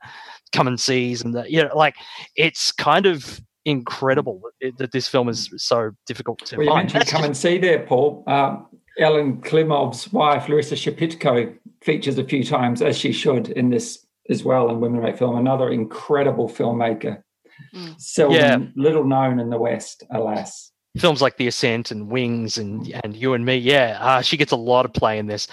[0.51, 1.95] Come and Sees and the you know, like
[2.35, 6.83] it's kind of incredible that, that this film is so difficult to Well, you find.
[6.83, 8.23] mentioned That's come just- and see there, Paul.
[8.27, 8.67] Um,
[8.99, 14.43] Elem Klimov's wife, Larissa Shepitko, features a few times, as she should, in this as
[14.43, 15.37] well in Women Make Film.
[15.37, 17.23] Another incredible filmmaker.
[17.73, 17.99] Mm.
[17.99, 18.57] Seldom, Yeah.
[18.75, 20.71] little known in the West, alas.
[20.97, 23.57] films like The Ascent and Wings and and You and Me.
[23.57, 25.47] Yeah, uh, she gets a lot of play in this.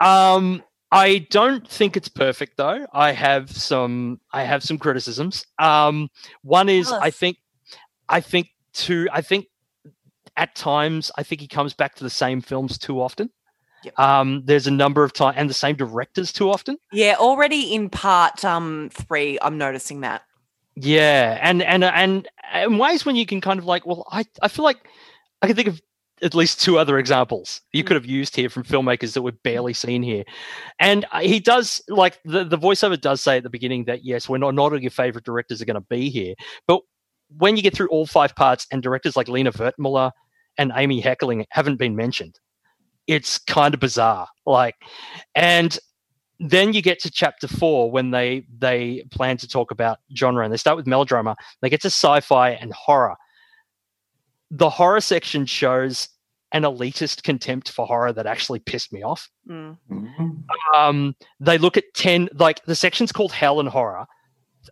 [0.00, 2.86] Um, I don't think it's perfect though.
[2.92, 5.46] I have some I have some criticisms.
[5.58, 6.10] Um,
[6.42, 7.38] one is Tell I think
[8.08, 9.46] I think to I think
[10.36, 13.30] at times I think he comes back to the same films too often.
[13.84, 13.98] Yep.
[13.98, 16.76] Um, there's a number of times and the same directors too often.
[16.92, 20.22] Yeah, already in part um three, I'm noticing that.
[20.76, 24.48] Yeah, and and and in ways when you can kind of like, well, I I
[24.48, 24.88] feel like
[25.42, 25.80] I can think of
[26.22, 29.74] at least two other examples you could have used here from filmmakers that were barely
[29.74, 30.24] seen here,
[30.78, 34.28] and uh, he does like the the voiceover does say at the beginning that yes,
[34.28, 36.34] we're not not all your favorite directors are going to be here,
[36.66, 36.80] but
[37.38, 40.10] when you get through all five parts and directors like Lina Wertmuller
[40.58, 42.38] and Amy Heckerling haven't been mentioned,
[43.06, 44.28] it's kind of bizarre.
[44.46, 44.76] Like,
[45.34, 45.78] and
[46.42, 50.52] then you get to chapter four when they they plan to talk about genre and
[50.52, 51.36] they start with melodrama.
[51.60, 53.16] They get to sci-fi and horror.
[54.50, 56.08] The horror section shows
[56.50, 59.30] an elitist contempt for horror that actually pissed me off.
[59.48, 59.78] Mm.
[60.76, 64.06] Um, they look at 10 like the section's called hell and horror.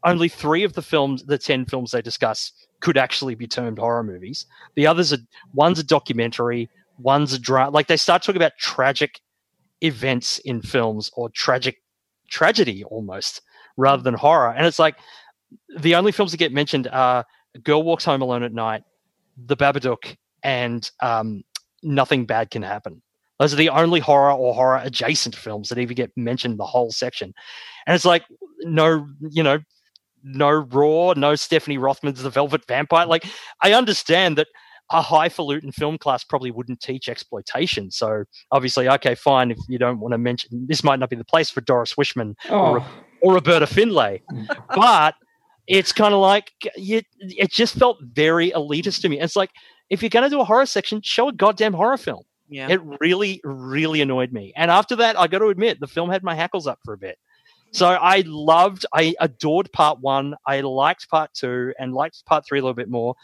[0.05, 4.03] Only three of the films the 10 films they discuss could actually be termed horror
[4.03, 4.45] movies.
[4.75, 5.19] The others are
[5.55, 6.69] one's a documentary
[6.99, 9.21] one's a drama like they start talking about tragic
[9.83, 11.83] events in films or tragic
[12.29, 13.43] tragedy almost
[13.77, 14.97] rather than horror and it's like
[15.79, 17.25] the only films that get mentioned are
[17.63, 18.83] girl walks home alone at night
[19.47, 21.43] the babadook and um,
[21.83, 23.03] nothing bad can happen
[23.41, 26.93] those are the only horror or horror adjacent films that even get mentioned the whole
[26.93, 27.33] section.
[27.87, 28.23] And it's like,
[28.61, 29.61] no, you know,
[30.23, 33.07] no Raw, no Stephanie Rothman's The Velvet Vampire.
[33.07, 33.25] Like,
[33.63, 34.49] I understand that
[34.91, 37.91] a highfalutin film class probably wouldn't teach exploitation.
[37.91, 39.51] So obviously, okay, fine.
[39.51, 42.35] If you don't want to mention, this might not be the place for Doris Wishman
[42.49, 42.85] Oh,
[43.21, 44.23] or Roberta Findlay.
[44.75, 45.15] but
[45.67, 49.21] it's kind of like you, it just felt very elitist to me.
[49.21, 49.51] It's like
[49.91, 52.25] if you're going to do a horror section, show a goddamn horror film.
[52.49, 52.69] Yeah.
[52.69, 54.53] It really, really annoyed me.
[54.57, 56.99] And after that, I got to admit, the film had my hackles up for a
[56.99, 57.17] bit.
[57.73, 60.35] So I loved, I adored part one.
[60.45, 63.15] I liked part two and liked part three a little bit more.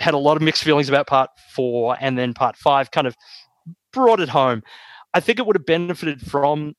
[0.00, 3.16] Had a lot of mixed feelings about part four, and then part five kind of
[3.92, 4.62] brought it home.
[5.14, 6.74] I think it would have benefited from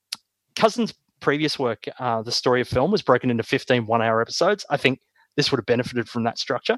[0.55, 1.85] Cousins' previous work.
[1.99, 4.65] Uh, the story of film was broken into 15 one hour episodes.
[4.69, 4.99] I think
[5.35, 6.77] this would have benefited from that structure.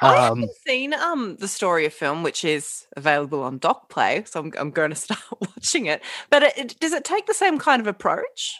[0.00, 4.40] I Um, haven't seen um the story of film, which is available on DocPlay, so
[4.40, 6.02] I'm, I'm going to start watching it.
[6.30, 8.56] But it, it- does it take the same kind of approach?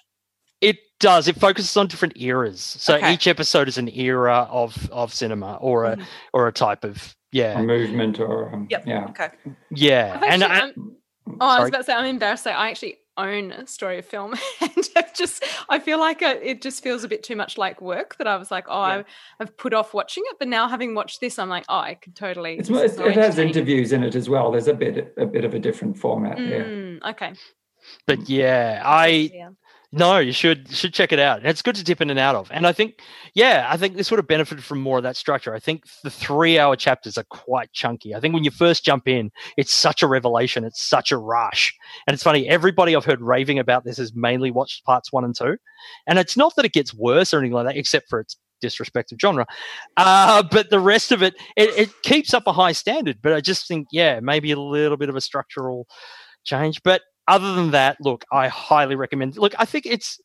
[0.60, 1.28] It does.
[1.28, 2.60] It focuses on different eras.
[2.60, 3.12] So Okay.
[3.12, 6.04] each episode is an era of of cinema or a Mhm.
[6.32, 8.86] or a type of yeah a movement or um, Yep.
[8.86, 9.04] yeah.
[9.10, 9.28] Okay.
[9.70, 10.18] yeah.
[10.22, 10.92] I've And I, I'm-
[11.40, 12.44] Oh, I was about to say I'm embarrassed.
[12.44, 16.34] That I actually own a story of film, and I've just I feel like I,
[16.34, 18.16] it just feels a bit too much like work.
[18.18, 18.94] That I was like, oh, Yeah.
[18.98, 19.04] I've,
[19.40, 22.14] I've put off watching it, but now having watched this, I'm like, oh, I could
[22.14, 22.58] totally.
[22.58, 24.52] It's, it's, so it has interviews in it as well.
[24.52, 26.64] There's a bit a bit of a different format there.
[26.64, 27.32] Mm, okay.
[28.06, 29.48] but yeah, I Yeah.
[29.92, 31.44] No, you should should check it out.
[31.44, 32.50] It's good to dip in and out of.
[32.50, 33.00] And I think
[33.34, 35.54] yeah, I think this would have benefited from more of that structure.
[35.54, 38.14] I think the three hour chapters are quite chunky.
[38.14, 40.64] I think when you first jump in, it's such a revelation.
[40.64, 41.74] It's such a rush.
[42.06, 45.34] And it's funny, everybody I've heard raving about this has mainly watched parts one and
[45.36, 45.56] two.
[46.06, 49.12] And it's not that it gets worse or anything like that, except for its disrespect
[49.12, 49.46] of genre.
[49.96, 53.18] Uh, but the rest of it, it, it keeps up a high standard.
[53.22, 55.86] But I just think, yeah, maybe a little bit of a structural
[56.44, 56.82] change.
[56.82, 59.36] But other than that, look, I highly recommend.
[59.36, 60.20] Look, I think it's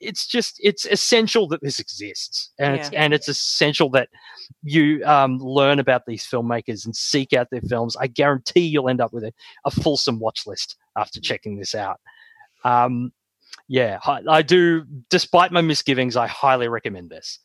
[0.00, 4.08] it's just it's essential that this exists, and it's and it's essential that
[4.62, 7.96] you um, learn about these filmmakers and seek out their films.
[7.96, 9.32] I guarantee you'll end up with a,
[9.64, 12.00] a fulsome watch list after checking this out.
[12.64, 13.12] Um,
[13.68, 14.84] yeah, I, I do.
[15.10, 17.38] Despite my misgivings, I highly recommend this.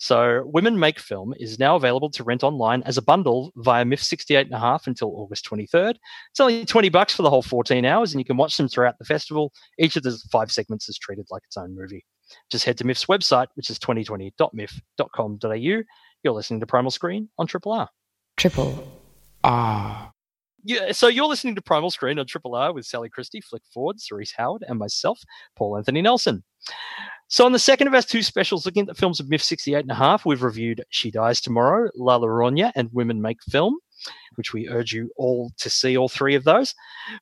[0.00, 4.02] So, Women Make Film is now available to rent online as a bundle via MIFF
[4.02, 5.96] 68 and a half until August 23rd.
[6.30, 8.98] It's only 20 bucks for the whole 14 hours, and you can watch them throughout
[8.98, 9.52] the festival.
[9.78, 12.06] Each of the five segments is treated like its own movie.
[12.50, 15.82] Just head to MIFF's website, which is 2020.miff.com.au.
[16.22, 17.90] You're listening to Primal Screen on Triple R.
[18.38, 18.90] Triple
[19.44, 20.10] R.
[20.64, 24.00] Yeah, so you're listening to Primal Screen on Triple R with Sally Christie, Flick Ford,
[24.00, 25.20] Cerise Howard, and myself,
[25.56, 26.44] Paul Anthony Nelson.
[27.28, 29.80] So on the second of our two specials looking at the films of MIFF 68
[29.80, 33.78] and a half, we've reviewed She Dies Tomorrow, La Llorona, and Women Make Film,
[34.34, 36.74] which we urge you all to see all three of those.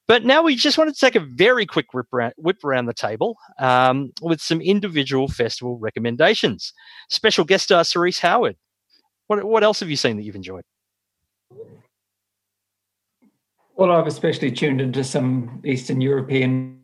[0.07, 2.95] But now we just want to take a very quick whip around, whip around the
[2.95, 6.73] table um, with some individual festival recommendations.
[7.11, 8.57] Special guest star Cerise Howard.
[9.27, 10.65] What, what else have you seen that you've enjoyed?
[13.79, 16.81] Well, I've especially tuned into some Eastern European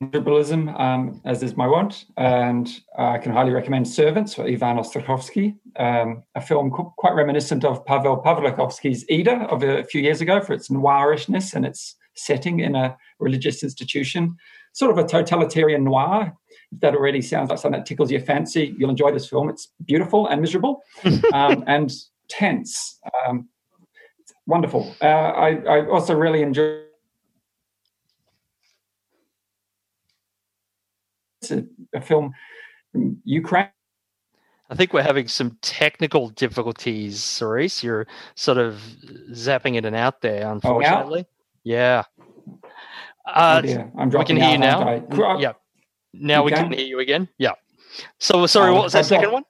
[0.00, 2.66] liberalism, um, as is my want, and
[2.96, 7.84] I can highly recommend Servants for Ivan Ostrochovsky, um, a film qu- quite reminiscent of
[7.84, 12.74] Pavel Pawlikowski's Ida of a few years ago for its noirishness and its setting in
[12.74, 14.34] a religious institution,
[14.72, 16.32] sort of a totalitarian noir.
[16.72, 19.50] If that already sounds like something that tickles your fancy, you'll enjoy this film.
[19.50, 20.80] It's beautiful and miserable
[21.34, 21.92] um, and
[22.30, 22.98] tense.
[23.26, 23.50] Um,
[24.48, 24.92] wonderful.
[25.00, 26.80] Uh, I, I also really enjoy
[31.42, 32.32] it's a, a film
[32.90, 33.68] from Ukraine.
[34.70, 37.82] I think we're having some technical difficulties, Cerise.
[37.82, 38.82] You're sort of
[39.32, 41.26] zapping in and out there, unfortunately.
[41.64, 42.02] yeah.
[43.26, 43.90] Uh, Oh.
[43.98, 44.82] I'm we can hear you now.
[44.82, 45.38] I?
[45.38, 45.52] Yeah.
[46.14, 46.76] Now we can Okay.
[46.76, 47.28] hear you again.
[47.38, 47.52] Yeah.
[48.18, 49.44] So sorry, Oh, what was that second one?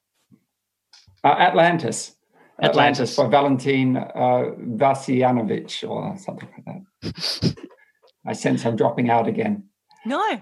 [1.23, 2.15] Uh, Atlantis.
[2.61, 3.15] Atlantis.
[3.15, 7.55] by Valentin uh, Vasianovich or something like that.
[8.25, 9.63] I sense I'm dropping out again.
[10.05, 10.41] No.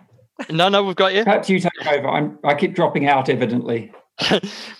[0.49, 1.23] No, no, we've got you.
[1.23, 2.07] Perhaps you take over.
[2.07, 3.91] I'm, I keep dropping out, evidently.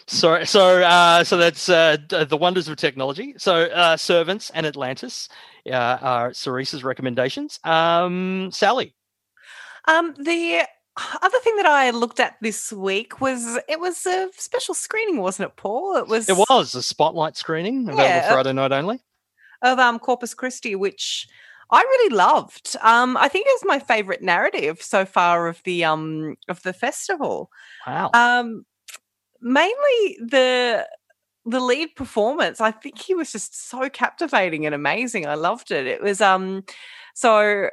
[0.08, 3.36] so so uh, so that's uh, the wonders of technology.
[3.38, 5.30] So uh, servants and Atlantis
[5.68, 7.60] uh, are Cerise's recommendations.
[7.64, 8.96] Um, Sally.
[9.88, 10.68] Um, the
[11.22, 15.50] other thing that I looked at this week was it was a special screening, wasn't
[15.50, 15.95] it, Paul?
[15.98, 19.00] It was It was a spotlight screening available Yeah, Friday night only.
[19.62, 21.28] of um Corpus Christi, which
[21.70, 22.76] I really loved.
[22.82, 26.74] Um, I think it was my favorite narrative so far of the um of the
[26.74, 27.52] festival.
[27.86, 28.12] Wow.
[28.14, 28.66] Um,
[29.41, 30.88] mainly the
[31.45, 32.60] the lead performance.
[32.60, 35.28] I think he was just so captivating and amazing.
[35.28, 35.88] I loved it.
[35.88, 36.64] It was um
[37.14, 37.70] so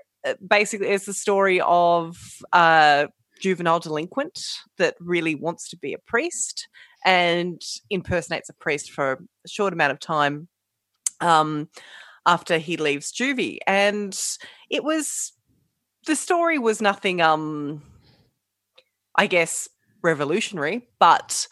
[0.46, 2.16] basically it's the story of
[2.52, 3.08] a
[3.40, 4.40] juvenile delinquent
[4.78, 6.68] that really wants to be a priest
[7.04, 7.60] and
[7.90, 9.12] impersonates a priest for
[9.44, 10.48] a short amount of time
[11.20, 11.68] um
[12.26, 14.18] after he leaves juvie and
[14.70, 15.32] it was
[16.06, 17.82] the story was nothing um
[19.16, 19.68] i guess
[20.02, 21.46] revolutionary but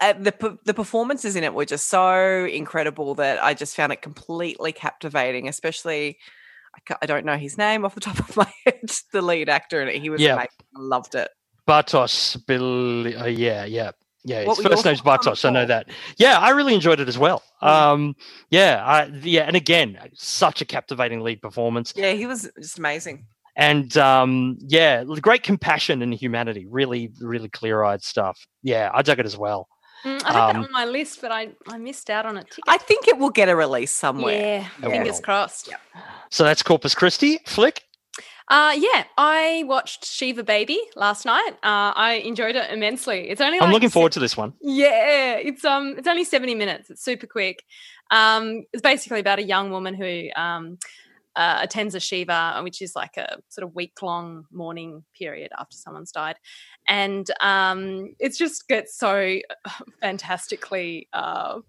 [0.00, 4.02] uh, the the performances in it were just so incredible that I just found it
[4.02, 5.48] completely captivating.
[5.48, 6.18] Especially,
[6.90, 8.90] I, I don't know his name off the top of my head.
[9.12, 10.34] The lead actor, and he was Yeah.
[10.34, 10.48] amazing.
[10.76, 11.28] I loved it.
[11.66, 13.90] Bartosz, Bill, uh, yeah, yeah.
[14.24, 15.44] Yeah, his first name's Bartosz.
[15.44, 15.88] I know that.
[16.16, 17.44] Yeah, I really enjoyed it as well.
[17.62, 18.16] Um,
[18.50, 23.26] yeah, I, yeah, and again, such a captivating lead performance, Yeah, he was just amazing.
[23.56, 26.66] and um, yeah, great compassion and humanity.
[26.68, 28.46] Really, really clear-eyed stuff.
[28.64, 29.68] Yeah, I dug it as well.
[30.04, 32.46] Mm, I had Um, that on my list, but I, I missed out on it.
[32.50, 32.64] ticket.
[32.68, 34.34] I think it will get a release somewhere.
[34.80, 35.22] Yeah, It fingers will.
[35.22, 35.70] crossed.
[36.30, 37.82] So that's Corpus Christi flick.
[38.48, 41.50] Uh, yeah, I watched Shiva Baby last night.
[41.64, 43.28] Uh, I enjoyed it immensely.
[43.28, 44.52] It's only I'm like looking se- forward to this one.
[44.60, 46.88] Yeah, it's um, it's only seventy minutes.
[46.90, 47.64] It's super quick.
[48.12, 50.78] Um, it's basically about a young woman who um,
[51.36, 55.76] uh, attends a shiva, which is like a sort of week long mourning period after
[55.76, 56.36] someone's died,
[56.88, 59.38] and um, it's just gets so
[60.00, 61.60] fantastically uh,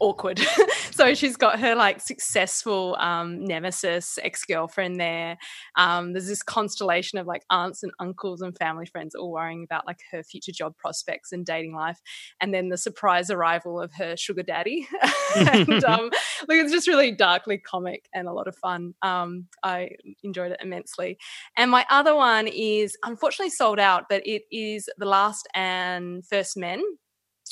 [0.00, 0.40] awkward.
[0.90, 5.38] so she's got her like successful um, nemesis ex girlfriend there.
[5.76, 9.86] Um, there's this constellation of like aunts and uncles and family friends all worrying about
[9.86, 12.00] like her future job prospects and dating life,
[12.40, 14.86] and then the surprise arrival of her sugar daddy.
[15.36, 16.10] and um,
[16.48, 18.94] like it's just really darkly comic and a lot of fun.
[19.02, 19.90] Um, I
[20.22, 21.18] enjoyed it immensely.
[21.56, 26.56] And my other one is unfortunately sold out, but it is The Last and First
[26.56, 26.82] Men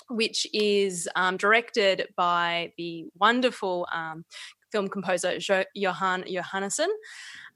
[0.09, 4.25] which is um, directed by the wonderful um,
[4.73, 6.89] film composer jo- Johan Johannesson.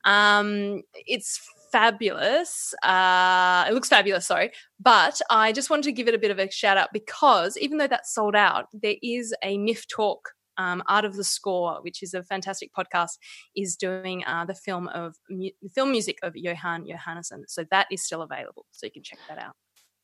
[0.04, 1.40] Um, it's
[1.72, 2.74] fabulous.
[2.82, 4.52] Uh, it looks fabulous, sorry.
[4.78, 7.78] But I just wanted to give it a bit of a shout out because even
[7.78, 10.30] though that's sold out, there is a MIFF talk.
[10.58, 13.16] Um, Art of the Score, which is a fantastic podcast,
[13.56, 17.44] is doing uh, the film of mu- film music of Johan Johannesson.
[17.48, 19.54] So that is still available, so you can check that out.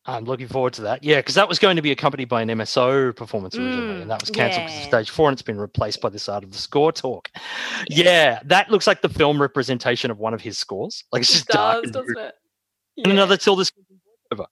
[0.09, 1.02] I'm looking forward to that.
[1.02, 4.11] Yeah, because that was going to be accompanied by an MSO performance originally, Mm, and
[4.11, 4.82] that was cancelled because yeah.
[4.84, 7.28] of stage four, and it's been replaced by this art of the score talk.
[7.88, 11.02] Yeah, that looks like the film representation of one of his scores.
[11.12, 11.76] Like it's just It dark.
[11.82, 12.34] does, and doesn't it?
[12.98, 13.64] And another Tilda
[14.32, 14.46] over.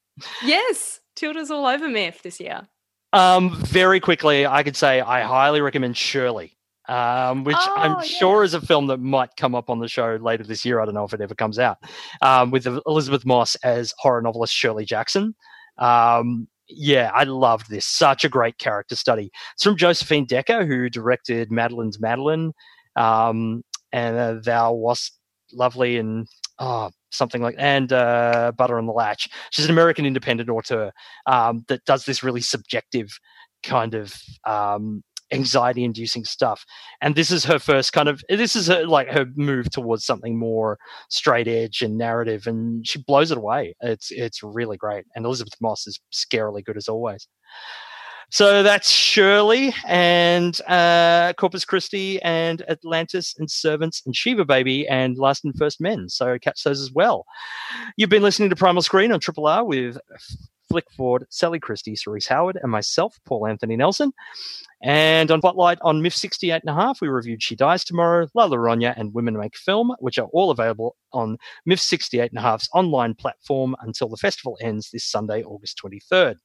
[0.45, 2.67] Yes, Tilda's all over MIFF this year.
[3.13, 6.57] Um, very quickly, I could say I highly recommend Shirley,
[6.89, 8.01] um, which Oh, I'm yeah.
[8.03, 10.81] sure is a film that might come up on the show later this year.
[10.81, 11.79] I don't know if it ever comes out.
[12.23, 15.35] Um, with Elisabeth Moss as horror novelist Shirley Jackson.
[15.79, 17.85] Um, yeah, I loved this.
[17.87, 19.31] Such a great character study.
[19.55, 22.53] It's from Josephine Decker, who directed Madeline's Madeline,
[22.97, 23.63] um,
[23.93, 25.19] and uh, Thou Wast
[25.53, 26.27] Lovely, and
[26.59, 29.29] oh, something like and uh, Butter on the Latch.
[29.51, 30.91] She's an American independent author
[31.27, 33.11] um, that does this really subjective
[33.63, 34.15] kind of
[34.47, 35.03] um,
[35.35, 36.65] anxiety-inducing stuff.
[37.01, 40.39] And this is her first kind of this is her, like her move towards something
[40.39, 40.79] more
[41.11, 43.75] straight edge and narrative, and she blows it away.
[43.81, 45.05] It's it's really great.
[45.15, 47.29] And Elisabeth Moss is scarily good as always.
[48.31, 55.17] So that's Shirley and uh, Corpus Christi and Atlantis and Servants and Shiva Baby and
[55.19, 56.09] Last and First Men.
[56.09, 57.27] So catch those as well.
[57.97, 59.99] You've been listening to Primal Screen on Triple R with
[60.75, 64.13] Flick Ford, Sally Christie, Cerise Howard, and myself, Paul Anthony Nelson.
[64.83, 68.49] And on Spotlight on MIFF 68 and a half, we reviewed She Dies Tomorrow, La
[68.49, 72.69] Llorona, and Women Make Film, which are all available on MIFF 68 and a half's
[72.75, 76.39] online platform until the festival ends this Sunday, August 23rd.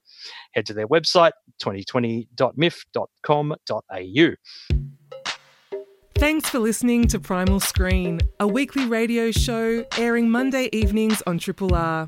[0.52, 4.36] Head to their website, 2020.miff.com.au.
[6.14, 11.74] Thanks for listening to Primal Screen, a weekly radio show airing Monday evenings on Triple
[11.74, 12.08] R.